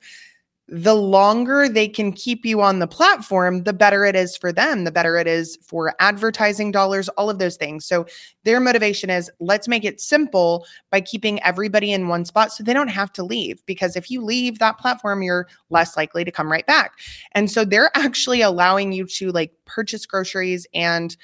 the 0.74 0.94
longer 0.94 1.68
they 1.68 1.86
can 1.86 2.12
keep 2.12 2.46
you 2.46 2.62
on 2.62 2.78
the 2.78 2.86
platform, 2.86 3.64
the 3.64 3.74
better 3.74 4.06
it 4.06 4.16
is 4.16 4.38
for 4.38 4.50
them, 4.54 4.84
the 4.84 4.90
better 4.90 5.18
it 5.18 5.26
is 5.26 5.58
for 5.60 5.94
advertising 5.98 6.70
dollars, 6.70 7.10
all 7.10 7.28
of 7.28 7.38
those 7.38 7.56
things. 7.56 7.84
So 7.84 8.06
their 8.44 8.58
motivation 8.58 9.10
is 9.10 9.30
let's 9.38 9.68
make 9.68 9.84
it 9.84 10.00
simple 10.00 10.64
by 10.90 11.02
keeping 11.02 11.42
everybody 11.42 11.92
in 11.92 12.08
one 12.08 12.24
spot 12.24 12.52
so 12.52 12.64
they 12.64 12.72
don't 12.72 12.88
have 12.88 13.12
to 13.12 13.22
leave. 13.22 13.62
Because 13.66 13.96
if 13.96 14.10
you 14.10 14.24
leave 14.24 14.60
that 14.60 14.78
platform, 14.78 15.22
you're 15.22 15.46
less 15.68 15.94
likely 15.94 16.24
to 16.24 16.32
come 16.32 16.50
right 16.50 16.66
back. 16.66 16.92
And 17.32 17.50
so 17.50 17.66
they're 17.66 17.90
actually 17.94 18.40
allowing 18.40 18.92
you 18.92 19.04
to 19.08 19.30
like 19.30 19.52
purchase 19.66 20.06
groceries 20.06 20.66
and 20.72 21.14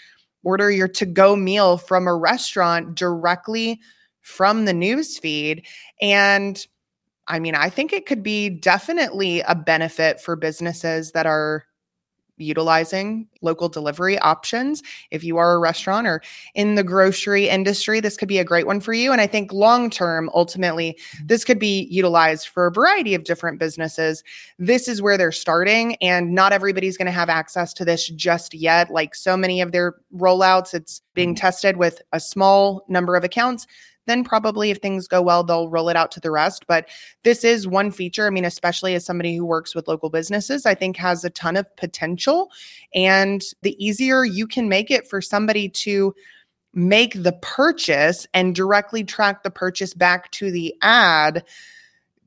order 0.43 0.71
your 0.71 0.89
to 0.89 1.07
go 1.07 1.37
meal 1.37 1.79
from 1.79 2.07
a 2.07 2.15
restaurant 2.15 2.95
directly 2.95 3.81
from 4.21 4.67
the 4.67 4.75
news 4.75 5.19
feed. 5.19 5.65
And 6.03 6.63
I 7.29 7.39
mean, 7.39 7.55
I 7.55 7.69
think 7.71 7.93
it 7.93 8.07
could 8.07 8.23
be 8.23 8.49
definitely 8.49 9.41
a 9.43 9.55
benefit 9.55 10.21
for 10.21 10.35
businesses 10.35 11.13
that 11.13 11.27
are 11.27 11.65
utilizing 12.39 13.27
local 13.43 13.69
delivery 13.69 14.19
options. 14.19 14.83
If 15.11 15.25
you 15.25 15.37
are 15.39 15.55
a 15.55 15.59
restaurant 15.59 16.07
or 16.07 16.23
in 16.55 16.77
the 16.77 16.85
grocery 16.85 17.49
industry, 17.49 18.01
this 18.01 18.17
could 18.17 18.29
be 18.29 18.39
a 18.39 18.45
great 18.45 18.67
one 18.67 18.81
for 18.81 18.93
you. 18.93 19.13
And 19.13 19.21
I 19.21 19.27
think 19.27 19.53
long 19.53 19.91
term, 19.91 20.31
ultimately, 20.35 20.93
mm-hmm. 20.93 21.27
this 21.27 21.45
could 21.45 21.59
be 21.59 21.89
utilized 21.91 22.49
for 22.49 22.67
a 22.67 22.73
variety 22.73 23.15
of 23.15 23.25
different 23.25 23.59
businesses. 23.59 24.23
This 24.59 24.89
is 24.89 25.03
where 25.03 25.19
they're 25.19 25.33
starting, 25.33 25.97
and 25.97 26.35
not 26.35 26.53
everybody's 26.53 26.97
going 26.97 27.07
to 27.07 27.13
have 27.13 27.29
access 27.29 27.73
to 27.75 27.85
this 27.85 28.09
just 28.09 28.55
yet. 28.55 28.91
Like 28.91 29.15
so 29.15 29.37
many 29.37 29.61
of 29.61 29.73
their 29.73 29.97
rollouts, 30.15 30.75
it's 30.75 31.03
being 31.15 31.31
mm-hmm. 31.31 31.41
tested 31.41 31.77
with 31.77 32.01
a 32.13 32.21
small 32.21 32.85
number 32.89 33.17
of 33.17 33.25
accounts 33.25 33.67
then 34.09 34.25
probably 34.25 34.71
if 34.71 34.79
things 34.79 35.09
go 35.09 35.21
well, 35.21 35.45
they'll 35.45 35.69
roll 35.69 35.89
it 35.89 35.97
out 35.97 36.11
to 36.13 36.21
the 36.21 36.31
rest. 36.31 36.67
But 36.67 36.89
this 37.25 37.45
is 37.45 37.69
one 37.69 37.91
feature. 37.91 38.27
I 38.27 38.31
mean, 38.31 38.45
especially 38.45 38.95
as 38.95 39.05
somebody 39.05 39.37
who 39.37 39.45
works 39.45 39.75
with 39.75 39.89
local 39.89 40.11
businesses, 40.11 40.67
I 40.67 40.75
think 40.75 40.97
has 40.97 41.25
a 41.25 41.31
ton 41.31 41.57
of 41.57 41.77
potential. 41.77 42.51
And 42.95 43.43
the 43.63 43.77
easier 43.85 44.25
you 44.25 44.47
can 44.47 44.69
make 44.69 44.91
it 44.91 45.09
for 45.09 45.21
somebody 45.21 45.69
to 45.69 46.15
make 46.75 47.23
the 47.23 47.33
purchase 47.43 48.27
and 48.35 48.55
directly 48.55 49.05
track 49.05 49.43
the 49.43 49.51
purchase 49.51 49.95
back 49.95 50.31
to 50.33 50.51
the 50.51 50.75
ad, 50.83 51.45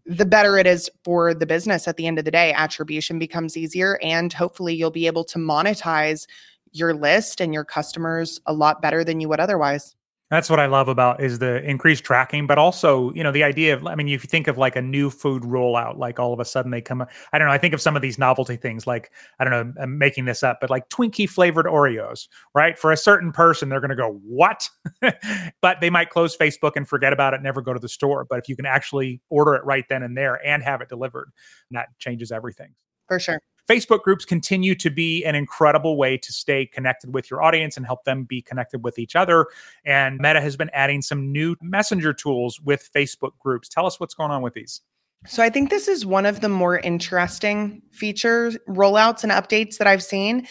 the 0.05 0.25
better 0.25 0.57
it 0.57 0.67
is 0.67 0.89
for 1.03 1.33
the 1.33 1.45
business 1.45 1.87
at 1.87 1.97
the 1.97 2.07
end 2.07 2.19
of 2.19 2.25
the 2.25 2.31
day. 2.31 2.51
Attribution 2.53 3.19
becomes 3.19 3.55
easier, 3.55 3.99
and 4.01 4.33
hopefully, 4.33 4.73
you'll 4.73 4.91
be 4.91 5.07
able 5.07 5.23
to 5.25 5.37
monetize 5.37 6.25
your 6.71 6.93
list 6.93 7.39
and 7.41 7.53
your 7.53 7.65
customers 7.65 8.39
a 8.45 8.53
lot 8.53 8.81
better 8.81 9.03
than 9.03 9.19
you 9.19 9.29
would 9.29 9.39
otherwise. 9.39 9.95
That's 10.31 10.49
what 10.49 10.61
I 10.61 10.65
love 10.65 10.87
about 10.87 11.21
is 11.21 11.39
the 11.39 11.61
increased 11.61 12.05
tracking, 12.05 12.47
but 12.47 12.57
also, 12.57 13.11
you 13.11 13.21
know, 13.21 13.33
the 13.33 13.43
idea 13.43 13.73
of, 13.73 13.85
I 13.85 13.95
mean, 13.95 14.07
if 14.07 14.23
you 14.23 14.29
think 14.29 14.47
of 14.47 14.57
like 14.57 14.77
a 14.77 14.81
new 14.81 15.09
food 15.09 15.43
rollout, 15.43 15.97
like 15.97 16.19
all 16.19 16.31
of 16.31 16.39
a 16.39 16.45
sudden 16.45 16.71
they 16.71 16.79
come, 16.79 17.05
I 17.33 17.37
don't 17.37 17.49
know, 17.49 17.53
I 17.53 17.57
think 17.57 17.73
of 17.73 17.81
some 17.81 17.97
of 17.97 18.01
these 18.01 18.17
novelty 18.17 18.55
things, 18.55 18.87
like, 18.87 19.11
I 19.39 19.43
don't 19.43 19.51
know, 19.51 19.73
I'm 19.83 19.97
making 19.97 20.23
this 20.23 20.41
up, 20.41 20.59
but 20.61 20.69
like 20.69 20.87
Twinkie 20.87 21.29
flavored 21.29 21.65
Oreos, 21.65 22.29
right? 22.55 22.79
For 22.79 22.93
a 22.93 22.97
certain 22.97 23.33
person, 23.33 23.67
they're 23.67 23.81
going 23.81 23.89
to 23.89 23.95
go, 23.95 24.21
what? 24.25 24.69
but 25.61 25.81
they 25.81 25.89
might 25.89 26.09
close 26.11 26.37
Facebook 26.37 26.77
and 26.77 26.87
forget 26.87 27.11
about 27.11 27.33
it, 27.33 27.41
never 27.41 27.61
go 27.61 27.73
to 27.73 27.79
the 27.79 27.89
store. 27.89 28.25
But 28.29 28.39
if 28.39 28.47
you 28.47 28.55
can 28.55 28.65
actually 28.65 29.19
order 29.29 29.53
it 29.55 29.65
right 29.65 29.83
then 29.89 30.01
and 30.01 30.15
there 30.15 30.39
and 30.47 30.63
have 30.63 30.79
it 30.79 30.87
delivered, 30.87 31.29
that 31.71 31.89
changes 31.99 32.31
everything. 32.31 32.73
For 33.09 33.19
sure. 33.19 33.41
Facebook 33.71 34.01
groups 34.01 34.25
continue 34.25 34.75
to 34.75 34.89
be 34.89 35.23
an 35.23 35.33
incredible 35.33 35.95
way 35.95 36.17
to 36.17 36.33
stay 36.33 36.65
connected 36.65 37.13
with 37.13 37.31
your 37.31 37.41
audience 37.41 37.77
and 37.77 37.85
help 37.85 38.03
them 38.03 38.25
be 38.25 38.41
connected 38.41 38.83
with 38.83 38.99
each 38.99 39.15
other. 39.15 39.47
And 39.85 40.19
Meta 40.19 40.41
has 40.41 40.57
been 40.57 40.69
adding 40.73 41.01
some 41.01 41.31
new 41.31 41.55
messenger 41.61 42.11
tools 42.11 42.59
with 42.59 42.89
Facebook 42.93 43.31
groups. 43.39 43.69
Tell 43.69 43.85
us 43.85 43.97
what's 43.97 44.13
going 44.13 44.29
on 44.29 44.41
with 44.41 44.55
these. 44.55 44.81
So 45.25 45.41
I 45.41 45.49
think 45.49 45.69
this 45.69 45.87
is 45.87 46.05
one 46.05 46.25
of 46.25 46.41
the 46.41 46.49
more 46.49 46.79
interesting 46.79 47.81
features, 47.91 48.57
rollouts, 48.67 49.23
and 49.23 49.31
updates 49.31 49.77
that 49.77 49.87
I've 49.87 50.03
seen. 50.03 50.47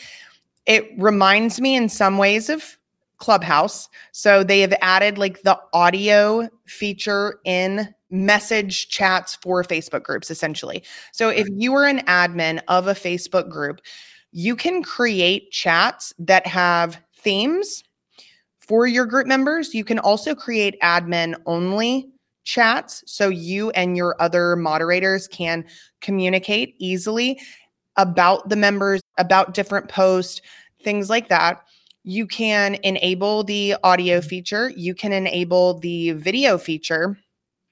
It 0.65 0.91
reminds 0.97 1.61
me 1.61 1.77
in 1.77 1.91
some 1.91 2.17
ways 2.17 2.49
of 2.49 2.79
Clubhouse. 3.21 3.89
So 4.13 4.43
they 4.43 4.61
have 4.61 4.75
added 4.81 5.19
like 5.19 5.43
the 5.43 5.59
audio 5.73 6.49
feature 6.67 7.39
in 7.45 7.95
message 8.11 8.89
chats 8.89 9.37
for 9.37 9.63
Facebook 9.63 10.03
groups, 10.03 10.31
essentially. 10.31 10.83
So 11.13 11.29
if 11.29 11.47
you 11.51 11.75
are 11.75 11.87
an 11.87 12.01
admin 12.07 12.61
of 12.67 12.89
a 12.89 12.95
Facebook 12.95 13.49
group, 13.49 13.81
you 14.33 14.57
can 14.57 14.83
create 14.83 15.51
chats 15.53 16.13
that 16.19 16.47
have 16.47 17.01
themes 17.15 17.85
for 18.61 18.87
your 18.87 19.07
group 19.07 19.27
members. 19.27 19.75
You 19.75 19.85
can 19.85 19.99
also 19.99 20.35
create 20.35 20.81
admin 20.83 21.35
only 21.47 22.09
chats 22.45 23.05
so 23.07 23.29
you 23.29 23.71
and 23.71 23.97
your 23.97 24.17
other 24.21 24.57
moderators 24.57 25.29
can 25.29 25.65
communicate 26.01 26.75
easily 26.79 27.39
about 27.97 28.49
the 28.49 28.57
members, 28.57 29.01
about 29.19 29.55
different 29.55 29.89
posts, 29.89 30.41
things 30.83 31.11
like 31.11 31.29
that. 31.29 31.63
You 32.11 32.27
can 32.27 32.77
enable 32.83 33.44
the 33.44 33.77
audio 33.85 34.20
feature, 34.20 34.73
you 34.77 34.94
can 34.94 35.12
enable 35.12 35.79
the 35.79 36.12
video 36.12 36.59
feature 36.59 37.16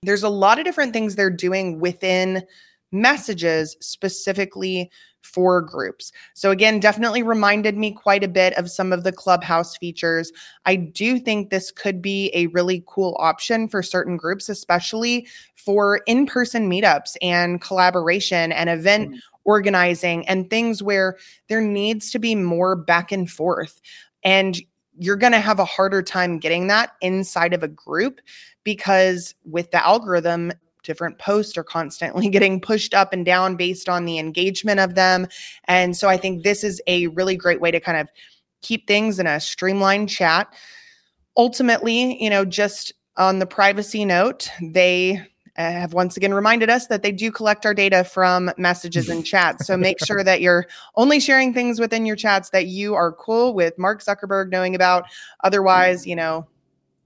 there's 0.02 0.22
a 0.22 0.28
lot 0.28 0.58
of 0.58 0.64
different 0.64 0.92
things 0.92 1.16
they're 1.16 1.30
doing 1.30 1.80
within 1.80 2.44
messages 2.92 3.76
specifically 3.80 4.90
for 5.22 5.60
groups. 5.60 6.12
So, 6.34 6.50
again, 6.50 6.80
definitely 6.80 7.22
reminded 7.22 7.76
me 7.76 7.92
quite 7.92 8.24
a 8.24 8.28
bit 8.28 8.54
of 8.54 8.70
some 8.70 8.92
of 8.92 9.04
the 9.04 9.12
Clubhouse 9.12 9.76
features. 9.76 10.32
I 10.64 10.76
do 10.76 11.18
think 11.18 11.50
this 11.50 11.70
could 11.70 12.00
be 12.00 12.30
a 12.32 12.46
really 12.46 12.82
cool 12.86 13.16
option 13.18 13.68
for 13.68 13.82
certain 13.82 14.16
groups, 14.16 14.48
especially 14.48 15.26
for 15.56 16.00
in 16.06 16.24
person 16.24 16.70
meetups 16.70 17.16
and 17.20 17.60
collaboration 17.60 18.52
and 18.52 18.70
event 18.70 19.10
mm-hmm. 19.10 19.18
organizing 19.44 20.26
and 20.28 20.48
things 20.48 20.82
where 20.82 21.18
there 21.48 21.60
needs 21.60 22.10
to 22.12 22.18
be 22.18 22.34
more 22.34 22.74
back 22.74 23.12
and 23.12 23.28
forth. 23.28 23.82
And 24.24 24.58
you're 24.98 25.16
going 25.16 25.32
to 25.32 25.40
have 25.40 25.60
a 25.60 25.64
harder 25.64 26.02
time 26.02 26.38
getting 26.38 26.66
that 26.66 26.92
inside 27.00 27.54
of 27.54 27.62
a 27.62 27.68
group 27.68 28.20
because 28.64 29.34
with 29.44 29.70
the 29.70 29.84
algorithm, 29.86 30.52
different 30.82 31.18
posts 31.18 31.56
are 31.56 31.64
constantly 31.64 32.28
getting 32.30 32.60
pushed 32.60 32.94
up 32.94 33.12
and 33.12 33.24
down 33.24 33.56
based 33.56 33.88
on 33.88 34.04
the 34.04 34.18
engagement 34.18 34.80
of 34.80 34.94
them. 34.94 35.26
And 35.64 35.96
so 35.96 36.08
I 36.08 36.16
think 36.16 36.42
this 36.42 36.64
is 36.64 36.82
a 36.86 37.06
really 37.08 37.36
great 37.36 37.60
way 37.60 37.70
to 37.70 37.80
kind 37.80 37.98
of 37.98 38.08
keep 38.62 38.86
things 38.86 39.18
in 39.18 39.26
a 39.26 39.38
streamlined 39.38 40.08
chat. 40.08 40.52
Ultimately, 41.36 42.22
you 42.22 42.30
know, 42.30 42.44
just 42.44 42.92
on 43.16 43.38
the 43.38 43.46
privacy 43.46 44.04
note, 44.04 44.48
they 44.62 45.24
have 45.62 45.92
once 45.92 46.16
again 46.16 46.32
reminded 46.32 46.70
us 46.70 46.86
that 46.86 47.02
they 47.02 47.12
do 47.12 47.30
collect 47.30 47.66
our 47.66 47.74
data 47.74 48.04
from 48.04 48.50
messages 48.56 49.08
and 49.08 49.24
chats. 49.26 49.66
So 49.66 49.76
make 49.76 50.04
sure 50.04 50.22
that 50.22 50.40
you're 50.40 50.66
only 50.96 51.20
sharing 51.20 51.52
things 51.52 51.80
within 51.80 52.06
your 52.06 52.16
chats 52.16 52.50
that 52.50 52.66
you 52.66 52.94
are 52.94 53.12
cool 53.12 53.54
with 53.54 53.78
Mark 53.78 54.02
Zuckerberg 54.02 54.50
knowing 54.50 54.74
about. 54.74 55.04
Otherwise, 55.44 56.06
you 56.06 56.16
know, 56.16 56.46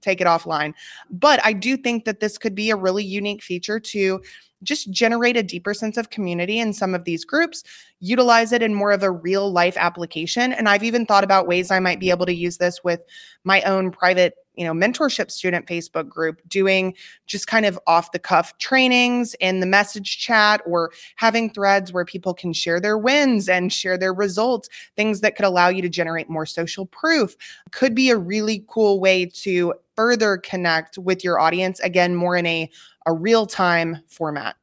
take 0.01 0.21
it 0.21 0.27
offline. 0.27 0.73
But 1.09 1.39
I 1.43 1.53
do 1.53 1.77
think 1.77 2.05
that 2.05 2.19
this 2.19 2.37
could 2.37 2.53
be 2.53 2.69
a 2.69 2.75
really 2.75 3.03
unique 3.03 3.41
feature 3.41 3.79
to 3.79 4.21
just 4.61 4.91
generate 4.91 5.35
a 5.35 5.43
deeper 5.43 5.73
sense 5.73 5.97
of 5.97 6.09
community 6.09 6.59
in 6.59 6.73
some 6.73 6.95
of 6.95 7.03
these 7.03 7.25
groups, 7.25 7.63
utilize 7.99 8.51
it 8.51 8.61
in 8.61 8.73
more 8.73 8.91
of 8.91 9.03
a 9.03 9.11
real 9.11 9.51
life 9.51 9.75
application. 9.77 10.53
And 10.53 10.69
I've 10.69 10.83
even 10.83 11.05
thought 11.05 11.23
about 11.23 11.47
ways 11.47 11.69
I 11.69 11.79
might 11.79 11.99
be 11.99 12.09
able 12.09 12.25
to 12.25 12.33
use 12.33 12.57
this 12.57 12.83
with 12.83 13.01
my 13.43 13.61
own 13.63 13.91
private 13.91 14.35
you 14.55 14.65
know 14.65 14.73
mentorship 14.73 15.31
student 15.31 15.65
facebook 15.65 16.07
group 16.07 16.41
doing 16.47 16.93
just 17.25 17.47
kind 17.47 17.65
of 17.65 17.79
off 17.87 18.11
the 18.11 18.19
cuff 18.19 18.57
trainings 18.57 19.35
in 19.39 19.59
the 19.59 19.65
message 19.65 20.19
chat 20.19 20.61
or 20.65 20.91
having 21.15 21.49
threads 21.49 21.91
where 21.91 22.05
people 22.05 22.33
can 22.33 22.53
share 22.53 22.79
their 22.79 22.97
wins 22.97 23.49
and 23.49 23.73
share 23.73 23.97
their 23.97 24.13
results 24.13 24.69
things 24.95 25.21
that 25.21 25.35
could 25.35 25.45
allow 25.45 25.69
you 25.69 25.81
to 25.81 25.89
generate 25.89 26.29
more 26.29 26.45
social 26.45 26.85
proof 26.87 27.35
could 27.71 27.95
be 27.95 28.09
a 28.09 28.17
really 28.17 28.63
cool 28.67 28.99
way 28.99 29.25
to 29.25 29.73
further 29.95 30.37
connect 30.37 30.97
with 30.97 31.23
your 31.23 31.39
audience 31.39 31.79
again 31.81 32.15
more 32.15 32.35
in 32.35 32.45
a 32.45 32.69
a 33.05 33.13
real 33.13 33.45
time 33.45 33.97
format. 34.07 34.55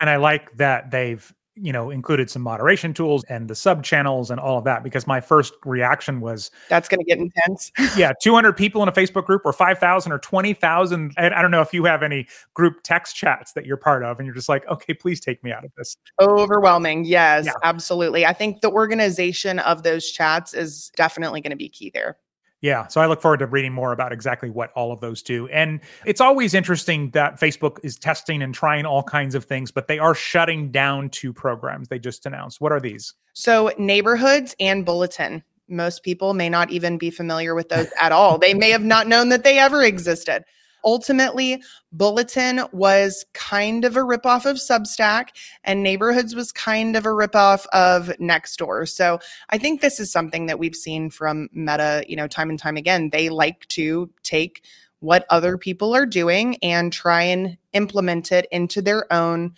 And 0.00 0.08
I 0.08 0.16
like 0.16 0.56
that 0.56 0.90
they've 0.90 1.32
you 1.60 1.72
know 1.72 1.90
included 1.90 2.30
some 2.30 2.42
moderation 2.42 2.94
tools 2.94 3.24
and 3.28 3.48
the 3.48 3.54
sub 3.54 3.82
channels 3.82 4.30
and 4.30 4.40
all 4.40 4.58
of 4.58 4.64
that 4.64 4.82
because 4.82 5.06
my 5.06 5.20
first 5.20 5.54
reaction 5.64 6.20
was 6.20 6.50
that's 6.68 6.88
going 6.88 7.00
to 7.00 7.04
get 7.04 7.18
intense. 7.18 7.72
Yeah 7.96 8.12
200 8.22 8.52
people 8.52 8.82
in 8.82 8.88
a 8.88 8.92
facebook 8.92 9.24
group 9.24 9.42
or 9.44 9.52
5000 9.52 10.12
or 10.12 10.18
20000 10.18 11.14
i 11.16 11.28
don't 11.28 11.50
know 11.50 11.60
if 11.60 11.72
you 11.72 11.84
have 11.84 12.02
any 12.02 12.26
group 12.54 12.82
text 12.82 13.16
chats 13.16 13.52
that 13.52 13.66
you're 13.66 13.76
part 13.76 14.04
of 14.04 14.18
and 14.18 14.26
you're 14.26 14.34
just 14.34 14.48
like 14.48 14.66
okay 14.68 14.94
please 14.94 15.20
take 15.20 15.42
me 15.42 15.52
out 15.52 15.64
of 15.64 15.72
this. 15.76 15.96
Overwhelming. 16.20 17.04
Yes 17.04 17.46
yeah. 17.46 17.52
absolutely. 17.62 18.26
I 18.26 18.32
think 18.32 18.60
the 18.60 18.70
organization 18.70 19.58
of 19.60 19.82
those 19.82 20.10
chats 20.10 20.54
is 20.54 20.90
definitely 20.96 21.40
going 21.40 21.50
to 21.50 21.56
be 21.56 21.68
key 21.68 21.90
there 21.92 22.18
yeah. 22.60 22.88
So 22.88 23.00
I 23.00 23.06
look 23.06 23.22
forward 23.22 23.38
to 23.38 23.46
reading 23.46 23.72
more 23.72 23.92
about 23.92 24.12
exactly 24.12 24.50
what 24.50 24.72
all 24.72 24.92
of 24.92 25.00
those 25.00 25.22
do. 25.22 25.46
And 25.48 25.80
it's 26.04 26.20
always 26.20 26.54
interesting 26.54 27.10
that 27.10 27.38
Facebook 27.38 27.78
is 27.84 27.96
testing 27.96 28.42
and 28.42 28.52
trying 28.52 28.84
all 28.84 29.02
kinds 29.02 29.34
of 29.34 29.44
things, 29.44 29.70
but 29.70 29.86
they 29.86 29.98
are 29.98 30.14
shutting 30.14 30.70
down 30.70 31.10
two 31.10 31.32
programs 31.32 31.88
they 31.88 31.98
just 31.98 32.26
announced. 32.26 32.60
What 32.60 32.72
are 32.72 32.80
these? 32.80 33.14
So, 33.32 33.72
neighborhoods 33.78 34.56
and 34.58 34.84
bulletin. 34.84 35.44
Most 35.68 36.02
people 36.02 36.32
may 36.32 36.48
not 36.48 36.70
even 36.70 36.96
be 36.96 37.10
familiar 37.10 37.54
with 37.54 37.68
those 37.68 37.88
at 38.00 38.10
all. 38.10 38.38
They 38.38 38.54
may 38.54 38.70
have 38.70 38.82
not 38.82 39.06
known 39.06 39.28
that 39.28 39.44
they 39.44 39.58
ever 39.58 39.84
existed. 39.84 40.44
Ultimately, 40.84 41.62
Bulletin 41.92 42.62
was 42.72 43.24
kind 43.34 43.84
of 43.84 43.96
a 43.96 44.00
ripoff 44.00 44.46
of 44.46 44.56
Substack, 44.56 45.28
and 45.64 45.82
Neighborhoods 45.82 46.34
was 46.34 46.52
kind 46.52 46.96
of 46.96 47.04
a 47.06 47.10
ripoff 47.10 47.66
of 47.72 48.08
Nextdoor. 48.20 48.88
So 48.88 49.18
I 49.50 49.58
think 49.58 49.80
this 49.80 50.00
is 50.00 50.12
something 50.12 50.46
that 50.46 50.58
we've 50.58 50.76
seen 50.76 51.10
from 51.10 51.48
Meta, 51.52 52.04
you 52.08 52.16
know, 52.16 52.26
time 52.26 52.50
and 52.50 52.58
time 52.58 52.76
again. 52.76 53.10
They 53.10 53.28
like 53.28 53.66
to 53.68 54.10
take 54.22 54.62
what 55.00 55.26
other 55.30 55.56
people 55.56 55.94
are 55.94 56.06
doing 56.06 56.56
and 56.62 56.92
try 56.92 57.22
and 57.22 57.56
implement 57.72 58.32
it 58.32 58.46
into 58.50 58.82
their 58.82 59.10
own 59.12 59.54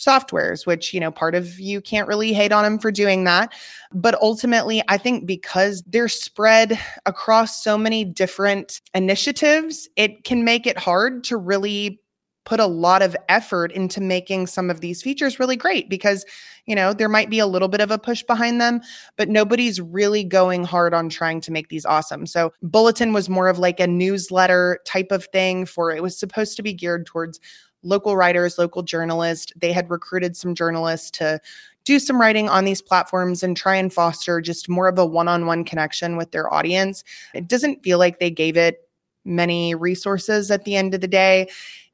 softwares, 0.00 0.66
which, 0.66 0.92
you 0.92 1.00
know, 1.00 1.10
part 1.10 1.34
of 1.34 1.60
you 1.60 1.80
can't 1.80 2.08
really 2.08 2.32
hate 2.32 2.52
on 2.52 2.64
them 2.64 2.78
for 2.78 2.90
doing 2.90 3.24
that. 3.24 3.52
But 3.92 4.20
ultimately, 4.20 4.82
I 4.88 4.98
think 4.98 5.26
because 5.26 5.82
they're 5.86 6.08
spread 6.08 6.78
across 7.06 7.62
so 7.62 7.78
many 7.78 8.04
different 8.04 8.80
initiatives, 8.94 9.88
it 9.96 10.24
can 10.24 10.44
make 10.44 10.66
it 10.66 10.78
hard 10.78 11.24
to 11.24 11.36
really 11.36 12.00
put 12.46 12.60
a 12.60 12.66
lot 12.66 13.02
of 13.02 13.16
effort 13.28 13.70
into 13.72 14.00
making 14.00 14.46
some 14.46 14.70
of 14.70 14.80
these 14.80 15.02
features 15.02 15.38
really 15.38 15.56
great 15.56 15.90
because 15.90 16.24
you 16.66 16.74
know 16.74 16.92
there 16.92 17.08
might 17.08 17.28
be 17.28 17.38
a 17.38 17.46
little 17.46 17.68
bit 17.68 17.80
of 17.80 17.90
a 17.90 17.98
push 17.98 18.22
behind 18.22 18.60
them 18.60 18.80
but 19.16 19.28
nobody's 19.28 19.80
really 19.80 20.24
going 20.24 20.64
hard 20.64 20.94
on 20.94 21.08
trying 21.08 21.40
to 21.40 21.52
make 21.52 21.68
these 21.68 21.84
awesome 21.84 22.26
so 22.26 22.52
bulletin 22.62 23.12
was 23.12 23.28
more 23.28 23.48
of 23.48 23.58
like 23.58 23.78
a 23.78 23.86
newsletter 23.86 24.80
type 24.86 25.12
of 25.12 25.26
thing 25.26 25.66
for 25.66 25.94
it 25.94 26.02
was 26.02 26.18
supposed 26.18 26.56
to 26.56 26.62
be 26.62 26.72
geared 26.72 27.04
towards 27.04 27.38
local 27.82 28.16
writers, 28.16 28.58
local 28.58 28.82
journalists. 28.82 29.52
They 29.56 29.72
had 29.72 29.90
recruited 29.90 30.36
some 30.36 30.54
journalists 30.54 31.10
to 31.12 31.40
do 31.84 31.98
some 31.98 32.20
writing 32.20 32.48
on 32.48 32.64
these 32.64 32.82
platforms 32.82 33.42
and 33.42 33.56
try 33.56 33.76
and 33.76 33.92
foster 33.92 34.40
just 34.40 34.68
more 34.68 34.88
of 34.88 34.98
a 34.98 35.06
one 35.06 35.28
on 35.28 35.46
one 35.46 35.64
connection 35.64 36.16
with 36.16 36.30
their 36.30 36.52
audience. 36.52 37.02
It 37.34 37.48
doesn't 37.48 37.82
feel 37.82 37.98
like 37.98 38.18
they 38.18 38.30
gave 38.30 38.56
it 38.56 38.88
many 39.24 39.74
resources 39.74 40.50
at 40.50 40.64
the 40.64 40.76
end 40.76 40.94
of 40.94 41.00
the 41.00 41.08
day. 41.08 41.48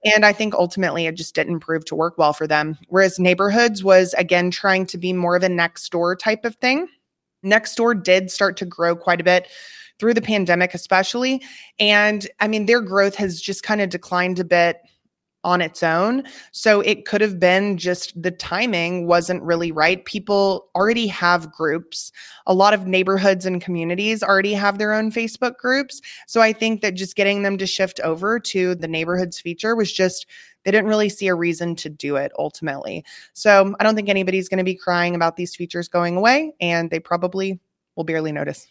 And 0.04 0.24
I 0.24 0.32
think 0.32 0.54
ultimately 0.54 1.06
it 1.06 1.14
just 1.14 1.34
didn't 1.34 1.60
prove 1.60 1.84
to 1.86 1.94
work 1.94 2.18
well 2.18 2.32
for 2.32 2.46
them. 2.46 2.78
Whereas 2.88 3.18
Neighborhoods 3.18 3.82
was 3.82 4.14
again 4.14 4.50
trying 4.50 4.86
to 4.86 4.98
be 4.98 5.12
more 5.12 5.36
of 5.36 5.42
a 5.42 5.48
Nextdoor 5.48 6.18
type 6.18 6.44
of 6.44 6.56
thing. 6.56 6.88
Nextdoor 7.44 8.02
did 8.02 8.30
start 8.30 8.56
to 8.58 8.66
grow 8.66 8.94
quite 8.96 9.20
a 9.20 9.24
bit 9.24 9.48
through 9.98 10.14
the 10.14 10.22
pandemic, 10.22 10.74
especially. 10.74 11.42
And 11.78 12.28
I 12.40 12.48
mean, 12.48 12.66
their 12.66 12.80
growth 12.80 13.14
has 13.16 13.40
just 13.40 13.62
kind 13.62 13.80
of 13.80 13.88
declined 13.88 14.38
a 14.38 14.44
bit 14.44 14.78
on 15.46 15.62
its 15.62 15.84
own. 15.84 16.24
So 16.50 16.80
it 16.80 17.06
could 17.06 17.20
have 17.20 17.38
been 17.38 17.78
just 17.78 18.20
the 18.20 18.32
timing 18.32 19.06
wasn't 19.06 19.44
really 19.44 19.70
right. 19.70 20.04
People 20.04 20.66
already 20.74 21.06
have 21.06 21.52
groups. 21.52 22.10
A 22.48 22.52
lot 22.52 22.74
of 22.74 22.88
neighborhoods 22.88 23.46
and 23.46 23.62
communities 23.62 24.24
already 24.24 24.54
have 24.54 24.78
their 24.78 24.92
own 24.92 25.12
Facebook 25.12 25.56
groups. 25.56 26.02
So 26.26 26.40
I 26.40 26.52
think 26.52 26.80
that 26.82 26.94
just 26.94 27.14
getting 27.14 27.44
them 27.44 27.58
to 27.58 27.66
shift 27.66 28.00
over 28.00 28.40
to 28.40 28.74
the 28.74 28.88
neighborhoods 28.88 29.40
feature 29.40 29.76
was 29.76 29.92
just, 29.92 30.26
they 30.64 30.72
didn't 30.72 30.88
really 30.88 31.08
see 31.08 31.28
a 31.28 31.34
reason 31.36 31.76
to 31.76 31.88
do 31.88 32.16
it 32.16 32.32
ultimately. 32.36 33.04
So 33.32 33.72
I 33.78 33.84
don't 33.84 33.94
think 33.94 34.08
anybody's 34.08 34.48
going 34.48 34.58
to 34.58 34.64
be 34.64 34.74
crying 34.74 35.14
about 35.14 35.36
these 35.36 35.54
features 35.54 35.86
going 35.86 36.16
away, 36.16 36.54
and 36.60 36.90
they 36.90 36.98
probably 36.98 37.60
will 37.94 38.04
barely 38.04 38.32
notice. 38.32 38.66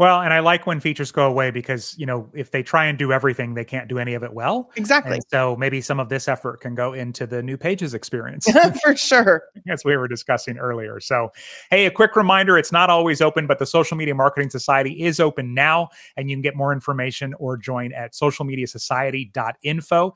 Well, 0.00 0.20
and 0.22 0.32
I 0.32 0.40
like 0.40 0.66
when 0.66 0.80
features 0.80 1.12
go 1.12 1.26
away 1.26 1.50
because, 1.50 1.94
you 1.98 2.06
know, 2.06 2.30
if 2.32 2.52
they 2.52 2.62
try 2.62 2.86
and 2.86 2.98
do 2.98 3.12
everything, 3.12 3.52
they 3.52 3.66
can't 3.66 3.86
do 3.86 3.98
any 3.98 4.14
of 4.14 4.22
it 4.22 4.32
well. 4.32 4.70
Exactly. 4.76 5.16
And 5.16 5.24
so 5.30 5.56
maybe 5.56 5.82
some 5.82 6.00
of 6.00 6.08
this 6.08 6.26
effort 6.26 6.62
can 6.62 6.74
go 6.74 6.94
into 6.94 7.26
the 7.26 7.42
new 7.42 7.58
pages 7.58 7.92
experience. 7.92 8.48
For 8.82 8.96
sure. 8.96 9.42
As 9.68 9.84
we 9.84 9.94
were 9.98 10.08
discussing 10.08 10.56
earlier. 10.56 11.00
So, 11.00 11.32
hey, 11.68 11.84
a 11.84 11.90
quick 11.90 12.16
reminder 12.16 12.56
it's 12.56 12.72
not 12.72 12.88
always 12.88 13.20
open, 13.20 13.46
but 13.46 13.58
the 13.58 13.66
Social 13.66 13.94
Media 13.94 14.14
Marketing 14.14 14.48
Society 14.48 15.02
is 15.02 15.20
open 15.20 15.52
now, 15.52 15.90
and 16.16 16.30
you 16.30 16.36
can 16.36 16.40
get 16.40 16.56
more 16.56 16.72
information 16.72 17.34
or 17.38 17.58
join 17.58 17.92
at 17.92 18.14
socialmediasociety.info. 18.14 20.14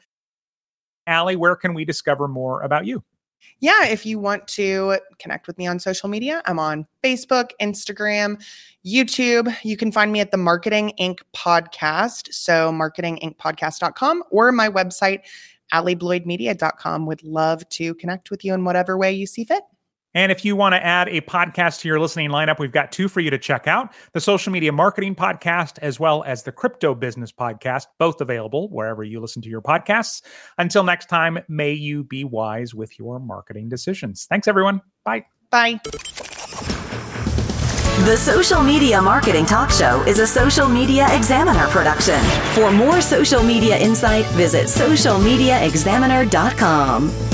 Allie, 1.06 1.36
where 1.36 1.56
can 1.56 1.74
we 1.74 1.84
discover 1.84 2.26
more 2.26 2.62
about 2.62 2.86
you? 2.86 3.04
Yeah, 3.60 3.86
if 3.86 4.04
you 4.04 4.18
want 4.18 4.46
to 4.48 4.98
connect 5.18 5.46
with 5.46 5.56
me 5.58 5.66
on 5.66 5.78
social 5.78 6.08
media, 6.08 6.42
I'm 6.46 6.58
on 6.58 6.86
Facebook, 7.02 7.50
Instagram, 7.60 8.42
YouTube. 8.84 9.54
You 9.62 9.76
can 9.76 9.90
find 9.90 10.12
me 10.12 10.20
at 10.20 10.30
the 10.30 10.36
Marketing 10.36 10.92
Inc. 11.00 11.20
podcast. 11.34 12.32
So 12.32 12.70
marketingincpodcast.com 12.72 14.24
or 14.30 14.52
my 14.52 14.68
website, 14.68 15.20
alliebloydmedia.com. 15.72 17.06
Would 17.06 17.22
love 17.22 17.68
to 17.70 17.94
connect 17.94 18.30
with 18.30 18.44
you 18.44 18.54
in 18.54 18.64
whatever 18.64 18.98
way 18.98 19.12
you 19.12 19.26
see 19.26 19.44
fit. 19.44 19.62
And 20.14 20.30
if 20.30 20.44
you 20.44 20.56
want 20.56 20.74
to 20.74 20.84
add 20.84 21.08
a 21.08 21.20
podcast 21.22 21.80
to 21.80 21.88
your 21.88 22.00
listening 22.00 22.30
lineup, 22.30 22.58
we've 22.58 22.72
got 22.72 22.92
two 22.92 23.08
for 23.08 23.20
you 23.20 23.30
to 23.30 23.38
check 23.38 23.66
out 23.66 23.92
the 24.12 24.20
Social 24.20 24.52
Media 24.52 24.72
Marketing 24.72 25.14
Podcast, 25.14 25.78
as 25.80 25.98
well 25.98 26.22
as 26.24 26.44
the 26.44 26.52
Crypto 26.52 26.94
Business 26.94 27.32
Podcast, 27.32 27.86
both 27.98 28.20
available 28.20 28.68
wherever 28.70 29.02
you 29.02 29.20
listen 29.20 29.42
to 29.42 29.48
your 29.48 29.62
podcasts. 29.62 30.22
Until 30.58 30.84
next 30.84 31.08
time, 31.08 31.38
may 31.48 31.72
you 31.72 32.04
be 32.04 32.24
wise 32.24 32.74
with 32.74 32.98
your 32.98 33.18
marketing 33.18 33.68
decisions. 33.68 34.26
Thanks, 34.28 34.48
everyone. 34.48 34.80
Bye. 35.04 35.26
Bye. 35.50 35.80
The 38.04 38.16
Social 38.16 38.62
Media 38.62 39.00
Marketing 39.00 39.46
Talk 39.46 39.70
Show 39.70 40.02
is 40.02 40.18
a 40.18 40.26
Social 40.26 40.68
Media 40.68 41.06
Examiner 41.16 41.66
production. 41.68 42.20
For 42.52 42.70
more 42.70 43.00
social 43.00 43.42
media 43.42 43.78
insight, 43.78 44.26
visit 44.26 44.66
socialmediaexaminer.com. 44.66 47.33